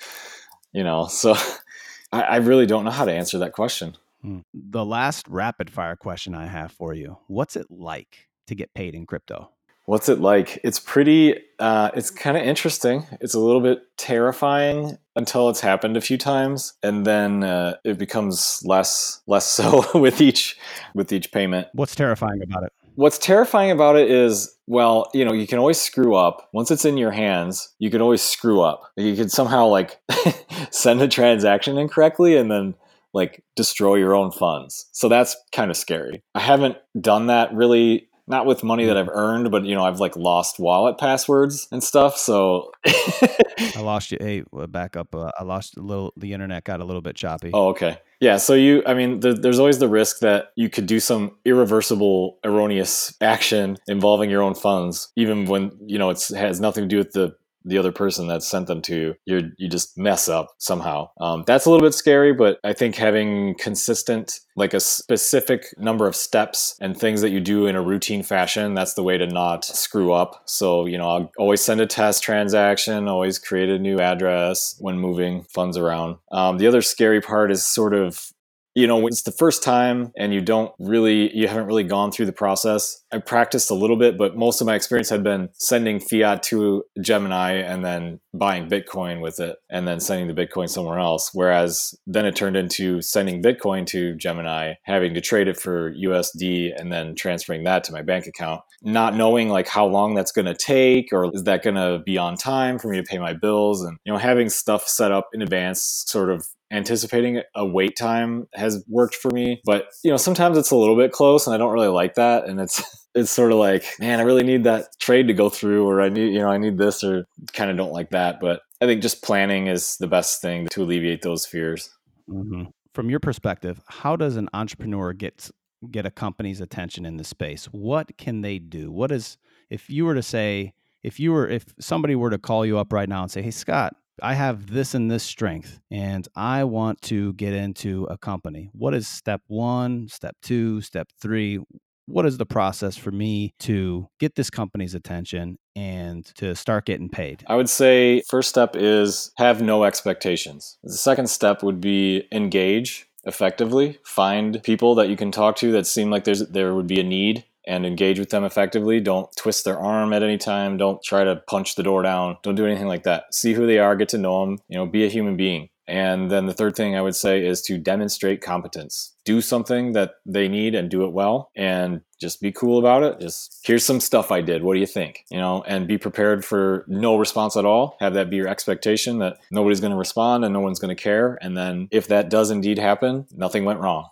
you 0.73 0.85
know, 0.85 1.07
so 1.07 1.37
I, 2.13 2.23
I 2.23 2.37
really 2.37 2.67
don't 2.67 2.85
know 2.85 2.91
how 2.91 3.05
to 3.05 3.13
answer 3.13 3.39
that 3.39 3.53
question. 3.53 3.97
Hmm. 4.23 4.41
The 4.53 4.85
last 4.85 5.29
rapid 5.29 5.71
fire 5.71 5.97
question 5.97 6.35
I 6.35 6.47
have 6.47 6.73
for 6.73 6.93
you 6.93 7.19
What's 7.29 7.57
it 7.57 7.67
like 7.71 8.29
to 8.49 8.55
get 8.55 8.75
paid 8.75 8.95
in 8.95 9.07
crypto? 9.07 9.51
What's 9.89 10.11
it 10.11 10.21
like? 10.21 10.61
It's 10.65 10.79
pretty, 10.79 11.35
uh, 11.59 11.91
it's 11.95 12.11
kind 12.11 12.37
of 12.37 12.43
interesting. 12.43 13.07
It's 13.23 13.33
a 13.33 13.39
little 13.39 13.63
bit 13.63 13.85
terrifying 13.97 14.99
until 15.17 15.49
it's 15.49 15.63
happened 15.63 15.97
a 15.97 16.03
few 16.03 16.19
times. 16.19 16.75
And 16.83 17.07
then 17.07 17.43
uh, 17.43 17.77
it 17.85 17.97
becomes 17.97 18.61
less, 18.67 19.23
less 19.27 19.47
so 19.51 19.83
with 19.99 20.21
each, 20.21 20.59
with 20.95 21.11
each 21.11 21.33
payment. 21.33 21.69
What's 21.73 21.95
terrifying 21.95 22.43
about 22.43 22.65
it? 22.65 22.73
What's 22.99 23.17
terrifying 23.17 23.71
about 23.71 23.95
it 23.95 24.11
is, 24.11 24.57
well, 24.67 25.09
you 25.15 25.25
know, 25.25 25.33
you 25.33 25.47
can 25.47 25.61
always 25.61 25.81
screw 25.81 26.17
up. 26.17 26.49
Once 26.53 26.73
it's 26.73 26.85
in 26.85 26.97
your 26.97 27.13
hands, 27.13 27.73
you 27.79 27.91
can 27.91 28.03
always 28.03 28.21
screw 28.21 28.61
up. 28.61 28.91
You 28.97 29.15
could 29.15 29.31
somehow 29.31 29.69
like 29.69 30.01
send 30.73 31.01
a 31.01 31.07
transaction 31.07 31.79
incorrectly 31.79 32.37
and 32.37 32.51
then 32.51 32.75
like 33.15 33.45
destroy 33.55 33.95
your 33.95 34.17
own 34.17 34.33
funds. 34.33 34.89
So 34.91 35.09
that's 35.09 35.37
kind 35.53 35.71
of 35.71 35.77
scary. 35.77 36.25
I 36.35 36.41
haven't 36.41 36.77
done 37.01 37.29
that 37.29 37.55
really 37.55 38.08
not 38.29 38.47
with 38.47 38.63
money 38.63 38.87
that 38.87 38.97
I've 38.97 39.09
earned, 39.09 39.51
but 39.51 39.65
you 39.65 39.75
know, 39.75 39.85
I've 39.85 40.01
like 40.01 40.17
lost 40.17 40.59
wallet 40.59 40.99
passwords 40.99 41.69
and 41.71 41.83
stuff. 41.83 42.17
So 42.17 42.73
I 42.87 43.81
lost 43.81 44.13
you. 44.13 44.19
Hey, 44.21 44.45
back 44.69 44.97
up. 44.97 45.15
Uh, 45.15 45.31
I 45.39 45.45
lost 45.45 45.77
a 45.77 45.81
little. 45.81 46.13
The 46.17 46.33
internet 46.33 46.65
got 46.65 46.81
a 46.81 46.85
little 46.85 47.03
bit 47.03 47.17
choppy. 47.17 47.51
Oh, 47.53 47.69
okay. 47.69 47.99
Yeah. 48.21 48.37
So 48.37 48.55
you, 48.55 48.83
I 48.87 48.95
mean, 48.95 49.21
there, 49.21 49.35
there's 49.35 49.59
always 49.59 49.79
the 49.79 49.89
risk 49.89 50.21
that 50.21 50.53
you 50.57 50.69
could 50.69 50.87
do 50.87 51.01
some 51.01 51.37
irreversible, 51.45 52.39
erroneous 52.45 53.15
action 53.21 53.79
involving 53.87 54.31
your 54.31 54.43
own 54.43 54.55
funds, 54.55 55.13
even 55.17 55.47
when 55.47 55.73
you 55.87 55.99
know 55.99 56.11
it 56.11 56.23
has 56.37 56.61
nothing 56.61 56.85
to 56.85 56.89
do 56.89 56.99
with 56.99 57.13
the 57.13 57.37
the 57.69 57.79
other 57.79 57.93
person 57.93 58.27
that 58.29 58.43
sent 58.43 58.67
them 58.67 58.83
to 58.83 59.15
you, 59.25 59.51
you 59.57 59.69
just 59.69 59.97
mess 59.97 60.29
up 60.29 60.49
somehow. 60.59 61.11
Um, 61.21 61.45
that's 61.47 61.67
a 61.67 61.71
little 61.71 61.87
bit 61.87 61.95
scary, 61.95 62.33
but 62.33 62.59
I 62.65 62.73
think 62.73 62.97
having 62.97 63.55
consistent, 63.57 64.41
like 64.57 64.75
a 64.75 64.81
specific 64.81 65.67
number 65.79 66.07
of 66.07 66.17
steps 66.17 66.77
and 66.81 66.97
things 66.97 67.21
that 67.21 67.31
you 67.31 67.41
do 67.41 67.67
in 67.67 67.77
a 67.77 67.83
routine 67.83 68.23
fashion, 68.23 68.75
that's 68.75 68.95
the 68.95 69.03
way 69.03 69.19
to 69.19 69.27
not 69.27 69.65
screw 69.65 70.13
up. 70.13 70.43
So, 70.47 70.87
you 70.87 70.99
know, 70.99 71.09
I'll 71.09 71.33
always 71.39 71.61
send 71.61 71.81
a 71.81 71.87
test 71.87 72.23
transaction, 72.23 73.09
always 73.09 73.39
create 73.39 73.69
a 73.69 73.79
new 73.79 74.01
address 74.01 74.77
when 74.81 74.99
moving 74.99 75.45
funds 75.45 75.77
around. 75.77 76.17
Um, 76.33 76.59
the 76.59 76.67
other 76.67 76.83
scary 76.83 77.21
part 77.21 77.51
is 77.51 77.67
sort 77.67 77.95
of 77.95 78.33
you 78.79 78.87
know, 78.87 79.09
it's 79.09 79.23
the 79.23 79.33
first 79.33 79.65
time 79.65 80.13
and 80.17 80.33
you 80.33 80.41
don't 80.41 80.71
really, 80.79 81.37
you 81.37 81.49
haven't 81.49 81.67
really 81.67 81.83
gone 81.83 82.13
through 82.13 82.27
the 82.27 82.33
process. 82.33 83.03
I 83.11 83.19
practiced 83.19 83.73
a 83.73 83.75
little 83.75 83.97
bit, 83.97 84.17
but 84.17 84.37
most 84.37 84.61
of 84.61 84.69
my 84.69 84.77
experience 84.77 85.09
had 85.09 85.25
been 85.25 85.49
sending 85.55 85.99
fiat 85.99 86.45
to 86.45 86.85
Gemini 87.01 87.55
and 87.55 87.85
then 87.85 88.21
buying 88.33 88.69
Bitcoin 88.69 89.21
with 89.21 89.41
it 89.41 89.57
and 89.69 89.89
then 89.89 89.99
sending 89.99 90.33
the 90.33 90.47
Bitcoin 90.47 90.69
somewhere 90.69 91.01
else. 91.01 91.31
Whereas 91.33 91.93
then 92.07 92.25
it 92.25 92.37
turned 92.37 92.57
into 92.57 93.03
sending 93.03 93.43
Bitcoin 93.43 93.85
to 93.87 94.15
Gemini, 94.15 94.75
having 94.85 95.13
to 95.15 95.21
trade 95.21 95.49
it 95.49 95.59
for 95.59 95.93
USD 95.95 96.71
and 96.81 96.93
then 96.93 97.17
transferring 97.17 97.65
that 97.65 97.83
to 97.85 97.93
my 97.93 98.03
bank 98.03 98.29
account, 98.29 98.61
not 98.83 99.17
knowing 99.17 99.49
like 99.49 99.67
how 99.67 99.87
long 99.87 100.15
that's 100.15 100.31
going 100.31 100.47
to 100.47 100.55
take 100.55 101.13
or 101.13 101.35
is 101.35 101.43
that 101.43 101.65
going 101.65 101.75
to 101.75 102.01
be 102.07 102.17
on 102.17 102.37
time 102.37 102.79
for 102.79 102.87
me 102.87 102.99
to 102.99 103.03
pay 103.03 103.19
my 103.19 103.33
bills 103.33 103.83
and, 103.83 103.99
you 104.05 104.13
know, 104.13 104.21
having 104.21 104.49
stuff 104.49 104.87
set 104.87 105.11
up 105.11 105.31
in 105.33 105.43
advance 105.43 106.05
sort 106.07 106.31
of 106.31 106.47
anticipating 106.71 107.43
a 107.55 107.67
wait 107.67 107.97
time 107.97 108.47
has 108.55 108.85
worked 108.89 109.15
for 109.15 109.31
me 109.31 109.61
but 109.65 109.89
you 110.05 110.11
know 110.11 110.17
sometimes 110.17 110.59
it's 110.59 110.71
a 110.71 110.77
little 110.77 110.97
bit 110.97 111.13
close 111.13 111.47
and 111.47 111.55
i 111.55 111.59
don't 111.59 111.73
really 111.73 111.89
like 111.89 112.15
that. 112.15 112.47
And 112.47 112.61
it's 112.61 112.83
it's 113.15 113.31
sort 113.31 113.53
of 113.53 113.59
like 113.59 113.85
man 113.99 114.21
i 114.21 114.23
really 114.23 114.45
need 114.45 114.65
that 114.65 114.89
trade 115.01 115.29
to 115.29 115.35
go 115.35 115.49
through 115.49 115.87
or 115.87 116.01
i 116.01 116.09
need 116.09 116.33
you 116.33 116.39
know 116.39 116.49
i 116.49 116.59
need 116.59 116.79
this 116.79 117.03
or 117.03 117.27
kind 117.53 117.71
of 117.71 117.77
don't 117.77 117.93
like 117.93 118.11
that. 118.11 118.41
But 118.41 118.61
i 118.81 118.87
think 118.87 119.03
just 119.03 119.23
planning 119.23 119.67
is 119.67 119.97
the 119.99 120.07
best 120.07 120.41
thing 120.41 120.69
to 120.73 120.83
alleviate 120.83 121.23
those 121.23 121.47
fears. 121.47 121.91
Mm-hmm. 122.29 122.65
from 122.93 123.09
your 123.09 123.21
perspective 123.21 123.81
how 123.89 124.15
does 124.15 124.37
an 124.37 124.51
entrepreneur 124.53 125.15
get 125.15 125.51
get 125.91 126.05
a 126.05 126.11
company's 126.11 126.61
attention 126.61 127.07
in 127.07 127.17
the 127.17 127.25
space? 127.25 127.67
What 127.67 128.19
can 128.19 128.41
they 128.43 128.59
do? 128.59 128.91
What 128.91 129.13
is 129.13 129.39
if 129.71 129.89
you 129.89 130.05
were 130.05 130.15
to 130.15 130.23
say 130.23 130.75
if 131.03 131.21
you 131.21 131.33
were 131.33 131.49
if 131.49 131.67
somebody 131.81 132.15
were 132.15 132.31
to 132.31 132.39
call 132.39 132.67
you 132.67 132.79
up 132.79 132.93
right 132.93 133.09
now 133.09 133.23
and 133.23 133.31
say 133.31 133.43
hey 133.43 133.51
scott 133.51 133.95
I 134.23 134.35
have 134.35 134.71
this 134.71 134.95
and 134.95 135.11
this 135.11 135.23
strength, 135.23 135.81
and 135.91 136.27
I 136.35 136.65
want 136.65 137.01
to 137.03 137.33
get 137.35 137.53
into 137.53 138.05
a 138.05 138.19
company. 138.19 138.71
What 138.73 138.95
is 138.95 139.09
step 139.09 139.43
one, 139.47 140.09
step 140.09 140.37
two, 140.43 140.81
step 140.81 141.09
three? 141.21 141.61
What 142.07 142.25
is 142.25 142.39
the 142.39 142.47
process 142.47 142.97
for 142.97 143.11
me 143.11 143.55
to 143.61 144.09
get 144.19 144.35
this 144.35 144.49
company's 144.49 144.95
attention 144.95 145.59
and 145.77 146.25
to 146.37 146.55
start 146.55 146.87
getting 146.87 147.11
paid? 147.11 147.45
I 147.47 147.57
would 147.57 147.69
say 147.69 148.23
first 148.23 148.49
step 148.49 148.75
is 148.75 149.31
have 149.37 149.61
no 149.61 149.85
expectations. 149.85 150.79
The 150.83 150.93
second 150.93 151.29
step 151.29 151.63
would 151.63 151.81
be 151.81 152.27
engage 152.33 153.09
effectively. 153.25 153.99
Find 154.05 154.63
people 154.63 154.95
that 154.95 155.11
you 155.11 155.17
can 155.17 155.31
talk 155.31 155.57
to 155.57 155.71
that 155.73 155.87
seem 155.87 156.11
like 156.11 156.25
there's 156.25 156.49
there 156.49 156.75
would 156.75 156.87
be 156.87 156.99
a 156.99 157.05
need 157.05 157.45
and 157.69 157.87
engage 157.87 158.19
with 158.19 158.31
them 158.31 158.45
effectively. 158.45 158.99
Don't 158.99 159.29
twist 159.37 159.65
their 159.65 159.79
arm 159.79 160.13
at 160.13 160.23
any 160.23 160.39
time. 160.39 160.77
Don't 160.79 161.03
try 161.03 161.23
to 161.23 161.37
punch 161.47 161.75
the 161.75 161.83
door 161.83 162.03
down. 162.03 162.39
Don't 162.43 162.57
do 162.57 162.67
anything 162.67 162.89
like 162.89 163.05
that. 163.05 163.33
See 163.33 163.53
who 163.53 163.67
they 163.67 163.79
are, 163.79 163.95
get 163.95 164.09
to 164.11 164.19
know 164.19 164.41
them, 164.41 164.59
you 164.69 164.77
know, 164.77 164.87
be 164.87 165.05
a 165.05 165.09
human 165.09 165.37
being. 165.37 165.69
And 165.87 166.31
then 166.31 166.45
the 166.45 166.53
third 166.53 166.77
thing 166.77 166.97
I 166.97 167.01
would 167.01 167.17
say 167.17 167.45
is 167.45 167.63
to 167.63 167.79
demonstrate 167.79 168.43
competence. 168.43 169.15
Do 169.25 169.41
something 169.41 169.93
that 169.93 170.17
they 170.27 170.47
need 170.47 170.75
and 170.75 170.91
do 170.91 171.05
it 171.05 171.13
well 171.13 171.51
and 171.57 172.03
just 172.21 172.43
be 172.43 172.53
cool 172.53 172.79
about 172.79 173.03
it. 173.03 173.21
Just 173.21 173.61
here's 173.65 173.87
some 173.87 174.01
stuff 174.01 174.31
I 174.31 174.43
did. 174.43 174.63
What 174.63 174.75
do 174.75 174.81
you 174.81 174.87
think? 174.87 175.25
You 175.31 175.39
know, 175.39 175.65
and 175.67 175.89
be 175.89 175.97
prepared 175.97 176.45
for 176.45 176.85
no 176.89 177.17
response 177.17 177.57
at 177.57 177.65
all. 177.65 177.97
Have 178.01 178.15
that 178.15 178.29
be 178.29 178.37
your 178.37 178.49
expectation 178.49 179.19
that 179.21 179.39
nobody's 179.51 179.81
going 179.81 179.93
to 179.93 179.97
respond 179.97 180.45
and 180.45 180.53
no 180.53 180.61
one's 180.61 180.79
going 180.79 180.95
to 180.95 181.03
care. 181.03 181.39
And 181.41 181.57
then 181.57 181.89
if 181.91 182.09
that 182.09 182.29
does 182.29 182.51
indeed 182.51 182.79
happen, 182.79 183.27
nothing 183.33 183.65
went 183.65 183.81
wrong. 183.81 184.09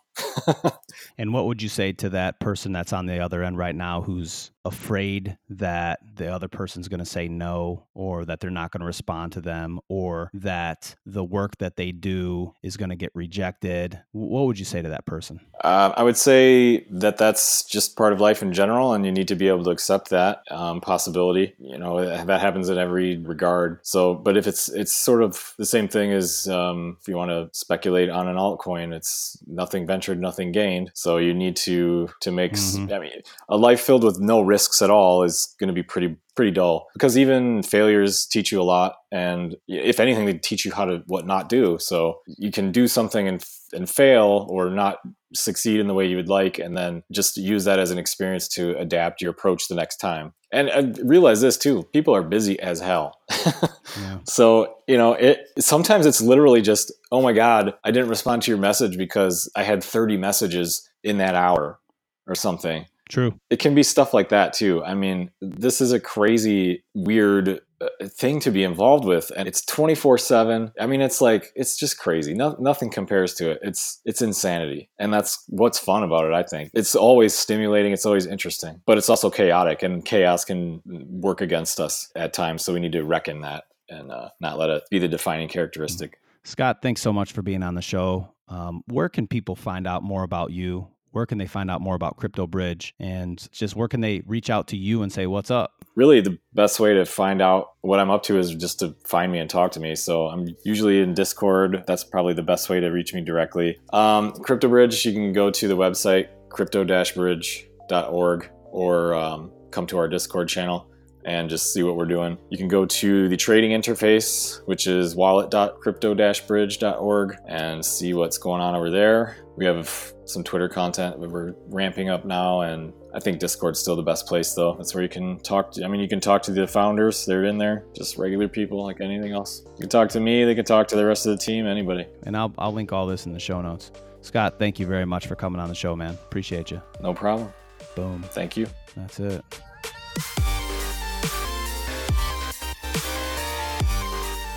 And 1.18 1.32
what 1.32 1.46
would 1.46 1.62
you 1.62 1.68
say 1.68 1.92
to 1.92 2.10
that 2.10 2.40
person 2.40 2.72
that's 2.72 2.92
on 2.92 3.06
the 3.06 3.18
other 3.18 3.42
end 3.42 3.58
right 3.58 3.74
now 3.74 4.02
who's 4.02 4.50
afraid 4.66 5.38
that 5.48 6.00
the 6.16 6.26
other 6.26 6.48
person's 6.48 6.88
going 6.88 6.98
to 6.98 7.06
say 7.06 7.28
no 7.28 7.86
or 7.94 8.24
that 8.24 8.40
they're 8.40 8.50
not 8.50 8.72
going 8.72 8.80
to 8.80 8.86
respond 8.86 9.32
to 9.32 9.40
them 9.40 9.78
or 9.88 10.28
that 10.34 10.96
the 11.06 11.22
work 11.22 11.56
that 11.58 11.76
they 11.76 11.92
do 11.92 12.52
is 12.62 12.76
going 12.76 12.90
to 12.90 12.96
get 12.96 13.12
rejected? 13.14 14.02
What 14.10 14.46
would 14.46 14.58
you 14.58 14.64
say 14.64 14.82
to 14.82 14.88
that 14.88 15.06
person? 15.06 15.40
Uh, 15.62 15.92
I 15.96 16.02
would 16.02 16.16
say 16.16 16.84
that 16.90 17.16
that's 17.16 17.64
just 17.64 17.96
part 17.96 18.12
of 18.12 18.20
life 18.20 18.42
in 18.42 18.52
general, 18.52 18.92
and 18.92 19.06
you 19.06 19.12
need 19.12 19.28
to 19.28 19.36
be 19.36 19.48
able 19.48 19.64
to 19.64 19.70
accept 19.70 20.10
that 20.10 20.42
um, 20.50 20.80
possibility. 20.80 21.54
You 21.58 21.78
know, 21.78 22.24
that 22.24 22.40
happens 22.40 22.68
in 22.68 22.76
every 22.76 23.16
regard. 23.18 23.78
So, 23.82 24.14
but 24.14 24.36
if 24.36 24.46
it's 24.46 24.68
it's 24.68 24.92
sort 24.92 25.22
of 25.22 25.54
the 25.58 25.66
same 25.66 25.88
thing 25.88 26.12
as 26.12 26.48
um, 26.48 26.98
if 27.00 27.08
you 27.08 27.16
want 27.16 27.30
to 27.30 27.48
speculate 27.56 28.10
on 28.10 28.28
an 28.28 28.36
altcoin, 28.36 28.92
it's 28.92 29.38
nothing 29.46 29.86
ventured, 30.06 30.20
nothing 30.20 30.52
gained. 30.52 30.90
So 30.94 31.18
you 31.18 31.34
need 31.34 31.56
to 31.56 32.08
to 32.22 32.32
make. 32.32 32.52
Mm-hmm. 32.52 32.92
I 32.92 32.98
mean, 32.98 33.22
a 33.48 33.56
life 33.56 33.80
filled 33.80 34.04
with 34.04 34.18
no 34.20 34.40
risks 34.40 34.82
at 34.82 34.90
all 34.90 35.24
is 35.24 35.54
going 35.58 35.68
to 35.68 35.74
be 35.74 35.82
pretty 35.82 36.16
pretty 36.34 36.50
dull 36.50 36.86
because 36.92 37.16
even 37.16 37.62
failures 37.62 38.26
teach 38.26 38.52
you 38.52 38.60
a 38.60 38.62
lot 38.62 38.96
and 39.10 39.56
if 39.68 39.98
anything 39.98 40.26
they 40.26 40.34
teach 40.34 40.66
you 40.66 40.70
how 40.70 40.84
to 40.84 41.02
what 41.06 41.24
not 41.24 41.48
do 41.48 41.78
so 41.80 42.20
you 42.26 42.50
can 42.50 42.70
do 42.70 42.86
something 42.86 43.26
and 43.26 43.42
and 43.72 43.88
fail 43.88 44.46
or 44.50 44.68
not 44.68 44.98
succeed 45.34 45.80
in 45.80 45.86
the 45.86 45.94
way 45.94 46.06
you 46.06 46.14
would 46.14 46.28
like 46.28 46.58
and 46.58 46.76
then 46.76 47.02
just 47.10 47.38
use 47.38 47.64
that 47.64 47.78
as 47.78 47.90
an 47.90 47.96
experience 47.96 48.48
to 48.48 48.76
adapt 48.76 49.22
your 49.22 49.30
approach 49.30 49.66
the 49.66 49.74
next 49.74 49.96
time 49.96 50.34
and, 50.52 50.68
and 50.68 50.98
realize 51.08 51.40
this 51.40 51.56
too 51.56 51.82
people 51.92 52.14
are 52.14 52.22
busy 52.22 52.58
as 52.60 52.80
hell 52.80 53.20
yeah. 53.44 54.18
so 54.24 54.76
you 54.86 54.96
know 54.96 55.12
it 55.14 55.48
sometimes 55.58 56.06
it's 56.06 56.20
literally 56.20 56.62
just 56.62 56.92
oh 57.12 57.22
my 57.22 57.32
god 57.32 57.74
i 57.84 57.90
didn't 57.90 58.08
respond 58.08 58.42
to 58.42 58.50
your 58.50 58.58
message 58.58 58.96
because 58.96 59.50
i 59.56 59.62
had 59.62 59.82
30 59.82 60.16
messages 60.16 60.88
in 61.02 61.18
that 61.18 61.34
hour 61.34 61.78
or 62.26 62.34
something 62.34 62.86
True. 63.08 63.38
It 63.50 63.60
can 63.60 63.74
be 63.74 63.84
stuff 63.84 64.12
like 64.12 64.30
that 64.30 64.52
too. 64.52 64.82
I 64.84 64.94
mean, 64.94 65.30
this 65.40 65.80
is 65.80 65.92
a 65.92 66.00
crazy, 66.00 66.82
weird 66.94 67.60
thing 68.04 68.40
to 68.40 68.50
be 68.50 68.64
involved 68.64 69.04
with 69.04 69.30
and 69.36 69.46
it's 69.46 69.62
24/7. 69.62 70.72
I 70.80 70.86
mean, 70.86 71.00
it's 71.00 71.20
like 71.20 71.52
it's 71.54 71.76
just 71.76 71.98
crazy. 71.98 72.34
No, 72.34 72.56
nothing 72.58 72.90
compares 72.90 73.34
to 73.34 73.50
it. 73.50 73.58
It's 73.62 74.00
it's 74.04 74.22
insanity. 74.22 74.88
And 74.98 75.12
that's 75.12 75.44
what's 75.48 75.78
fun 75.78 76.02
about 76.02 76.24
it, 76.24 76.32
I 76.32 76.42
think. 76.42 76.70
It's 76.74 76.94
always 76.94 77.34
stimulating, 77.34 77.92
it's 77.92 78.06
always 78.06 78.26
interesting, 78.26 78.80
but 78.86 78.98
it's 78.98 79.08
also 79.08 79.30
chaotic 79.30 79.82
and 79.82 80.04
chaos 80.04 80.44
can 80.44 80.80
work 80.86 81.40
against 81.40 81.80
us 81.80 82.10
at 82.16 82.32
times, 82.32 82.64
so 82.64 82.72
we 82.72 82.80
need 82.80 82.92
to 82.92 83.04
reckon 83.04 83.40
that 83.42 83.64
and 83.88 84.10
uh, 84.10 84.30
not 84.40 84.58
let 84.58 84.70
it 84.70 84.82
be 84.90 84.98
the 84.98 85.08
defining 85.08 85.48
characteristic. 85.48 86.18
Scott, 86.44 86.78
thanks 86.82 87.00
so 87.00 87.12
much 87.12 87.32
for 87.32 87.42
being 87.42 87.62
on 87.62 87.74
the 87.74 87.82
show. 87.82 88.32
Um, 88.48 88.82
where 88.86 89.08
can 89.08 89.26
people 89.26 89.56
find 89.56 89.86
out 89.86 90.02
more 90.02 90.22
about 90.22 90.52
you? 90.52 90.88
Where 91.16 91.24
can 91.24 91.38
they 91.38 91.46
find 91.46 91.70
out 91.70 91.80
more 91.80 91.94
about 91.94 92.18
Crypto 92.18 92.46
Bridge? 92.46 92.94
And 93.00 93.48
just 93.50 93.74
where 93.74 93.88
can 93.88 94.02
they 94.02 94.20
reach 94.26 94.50
out 94.50 94.68
to 94.68 94.76
you 94.76 95.02
and 95.02 95.10
say, 95.10 95.26
what's 95.26 95.50
up? 95.50 95.72
Really, 95.94 96.20
the 96.20 96.38
best 96.52 96.78
way 96.78 96.92
to 96.92 97.06
find 97.06 97.40
out 97.40 97.70
what 97.80 97.98
I'm 97.98 98.10
up 98.10 98.22
to 98.24 98.38
is 98.38 98.54
just 98.54 98.80
to 98.80 98.94
find 99.06 99.32
me 99.32 99.38
and 99.38 99.48
talk 99.48 99.72
to 99.72 99.80
me. 99.80 99.94
So 99.94 100.26
I'm 100.26 100.46
usually 100.62 101.00
in 101.00 101.14
Discord. 101.14 101.84
That's 101.86 102.04
probably 102.04 102.34
the 102.34 102.42
best 102.42 102.68
way 102.68 102.80
to 102.80 102.88
reach 102.88 103.14
me 103.14 103.22
directly. 103.22 103.78
Um, 103.94 104.32
Crypto 104.32 104.68
Bridge, 104.68 105.06
you 105.06 105.14
can 105.14 105.32
go 105.32 105.50
to 105.50 105.66
the 105.66 105.74
website, 105.74 106.28
crypto-bridge.org, 106.50 108.50
or 108.72 109.14
um, 109.14 109.52
come 109.70 109.86
to 109.86 109.96
our 109.96 110.08
Discord 110.08 110.50
channel 110.50 110.86
and 111.26 111.50
just 111.50 111.72
see 111.72 111.82
what 111.82 111.96
we're 111.96 112.06
doing. 112.06 112.38
You 112.50 112.56
can 112.56 112.68
go 112.68 112.86
to 112.86 113.28
the 113.28 113.36
trading 113.36 113.72
interface, 113.72 114.64
which 114.66 114.86
is 114.86 115.16
wallet.crypto-bridge.org, 115.16 117.36
and 117.46 117.84
see 117.84 118.14
what's 118.14 118.38
going 118.38 118.62
on 118.62 118.76
over 118.76 118.90
there. 118.90 119.36
We 119.56 119.66
have 119.66 120.12
some 120.24 120.44
Twitter 120.44 120.68
content 120.68 121.20
that 121.20 121.28
we're 121.28 121.54
ramping 121.68 122.10
up 122.10 122.24
now, 122.24 122.60
and 122.60 122.92
I 123.12 123.18
think 123.20 123.40
Discord's 123.40 123.80
still 123.80 123.96
the 123.96 124.02
best 124.02 124.26
place, 124.26 124.54
though. 124.54 124.74
That's 124.74 124.94
where 124.94 125.02
you 125.02 125.08
can 125.08 125.40
talk. 125.40 125.72
To, 125.72 125.84
I 125.84 125.88
mean, 125.88 126.00
you 126.00 126.08
can 126.08 126.20
talk 126.20 126.42
to 126.44 126.52
the 126.52 126.66
founders; 126.66 127.26
they're 127.26 127.44
in 127.44 127.58
there, 127.58 127.84
just 127.94 128.16
regular 128.18 128.48
people 128.48 128.82
like 128.84 129.00
anything 129.00 129.32
else. 129.32 129.62
You 129.64 129.80
can 129.80 129.88
talk 129.88 130.08
to 130.10 130.20
me; 130.20 130.44
they 130.44 130.54
can 130.54 130.64
talk 130.64 130.86
to 130.88 130.96
the 130.96 131.04
rest 131.04 131.26
of 131.26 131.36
the 131.36 131.42
team, 131.42 131.66
anybody. 131.66 132.06
And 132.22 132.36
I'll 132.36 132.54
I'll 132.58 132.72
link 132.72 132.92
all 132.92 133.06
this 133.06 133.26
in 133.26 133.32
the 133.32 133.40
show 133.40 133.60
notes. 133.60 133.90
Scott, 134.20 134.58
thank 134.58 134.78
you 134.78 134.86
very 134.86 135.06
much 135.06 135.26
for 135.26 135.34
coming 135.36 135.60
on 135.60 135.68
the 135.68 135.74
show, 135.74 135.96
man. 135.96 136.14
Appreciate 136.14 136.70
you. 136.70 136.80
No 137.00 137.14
problem. 137.14 137.52
Boom. 137.94 138.22
Thank 138.22 138.56
you. 138.56 138.66
That's 138.96 139.20
it. 139.20 139.44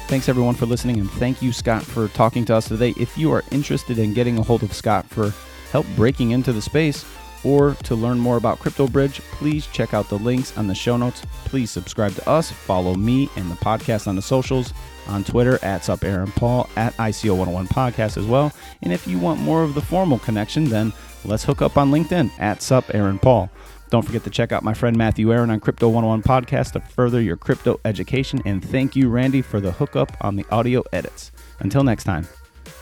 Thanks 0.09 0.27
everyone 0.27 0.55
for 0.55 0.65
listening, 0.65 0.99
and 0.99 1.11
thank 1.11 1.39
you, 1.39 1.51
Scott, 1.51 1.83
for 1.83 2.07
talking 2.07 2.43
to 2.45 2.55
us 2.55 2.67
today. 2.67 2.95
If 2.97 3.15
you 3.15 3.31
are 3.31 3.43
interested 3.51 3.99
in 3.99 4.15
getting 4.15 4.39
a 4.39 4.41
hold 4.41 4.63
of 4.63 4.73
Scott 4.73 5.05
for 5.05 5.31
help 5.71 5.85
breaking 5.95 6.31
into 6.31 6.51
the 6.51 6.63
space 6.63 7.05
or 7.43 7.75
to 7.83 7.93
learn 7.93 8.17
more 8.17 8.37
about 8.37 8.57
Crypto 8.57 8.87
Bridge, 8.87 9.21
please 9.33 9.67
check 9.67 9.93
out 9.93 10.09
the 10.09 10.17
links 10.17 10.57
on 10.57 10.65
the 10.65 10.73
show 10.73 10.97
notes. 10.97 11.21
Please 11.45 11.69
subscribe 11.69 12.15
to 12.15 12.27
us, 12.27 12.49
follow 12.49 12.95
me 12.95 13.29
and 13.35 13.51
the 13.51 13.55
podcast 13.57 14.07
on 14.07 14.15
the 14.15 14.21
socials, 14.23 14.73
on 15.07 15.23
Twitter 15.23 15.63
at 15.63 15.85
Sup 15.85 16.03
Aaron 16.03 16.31
Paul, 16.31 16.67
at 16.75 16.97
ICO101 16.97 17.67
Podcast 17.67 18.17
as 18.17 18.25
well. 18.25 18.51
And 18.81 18.91
if 18.91 19.07
you 19.07 19.19
want 19.19 19.39
more 19.39 19.61
of 19.61 19.75
the 19.75 19.81
formal 19.81 20.17
connection, 20.17 20.65
then 20.65 20.91
let's 21.23 21.43
hook 21.43 21.61
up 21.61 21.77
on 21.77 21.91
LinkedIn 21.91 22.31
at 22.39 22.63
Sup 22.63 22.95
Aaron 22.95 23.19
Paul. 23.19 23.51
Don't 23.89 24.05
forget 24.05 24.23
to 24.23 24.29
check 24.29 24.51
out 24.51 24.63
my 24.63 24.73
friend 24.73 24.95
Matthew 24.95 25.33
Aaron 25.33 25.49
on 25.49 25.59
Crypto 25.59 25.89
101 25.89 26.21
Podcast 26.23 26.73
to 26.73 26.79
further 26.79 27.21
your 27.21 27.35
crypto 27.35 27.79
education. 27.85 28.41
And 28.45 28.63
thank 28.63 28.95
you, 28.95 29.09
Randy, 29.09 29.41
for 29.41 29.59
the 29.59 29.71
hookup 29.71 30.15
on 30.21 30.35
the 30.35 30.45
audio 30.51 30.83
edits. 30.93 31.31
Until 31.59 31.83
next 31.83 32.03
time, 32.03 32.27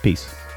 peace. 0.02 0.47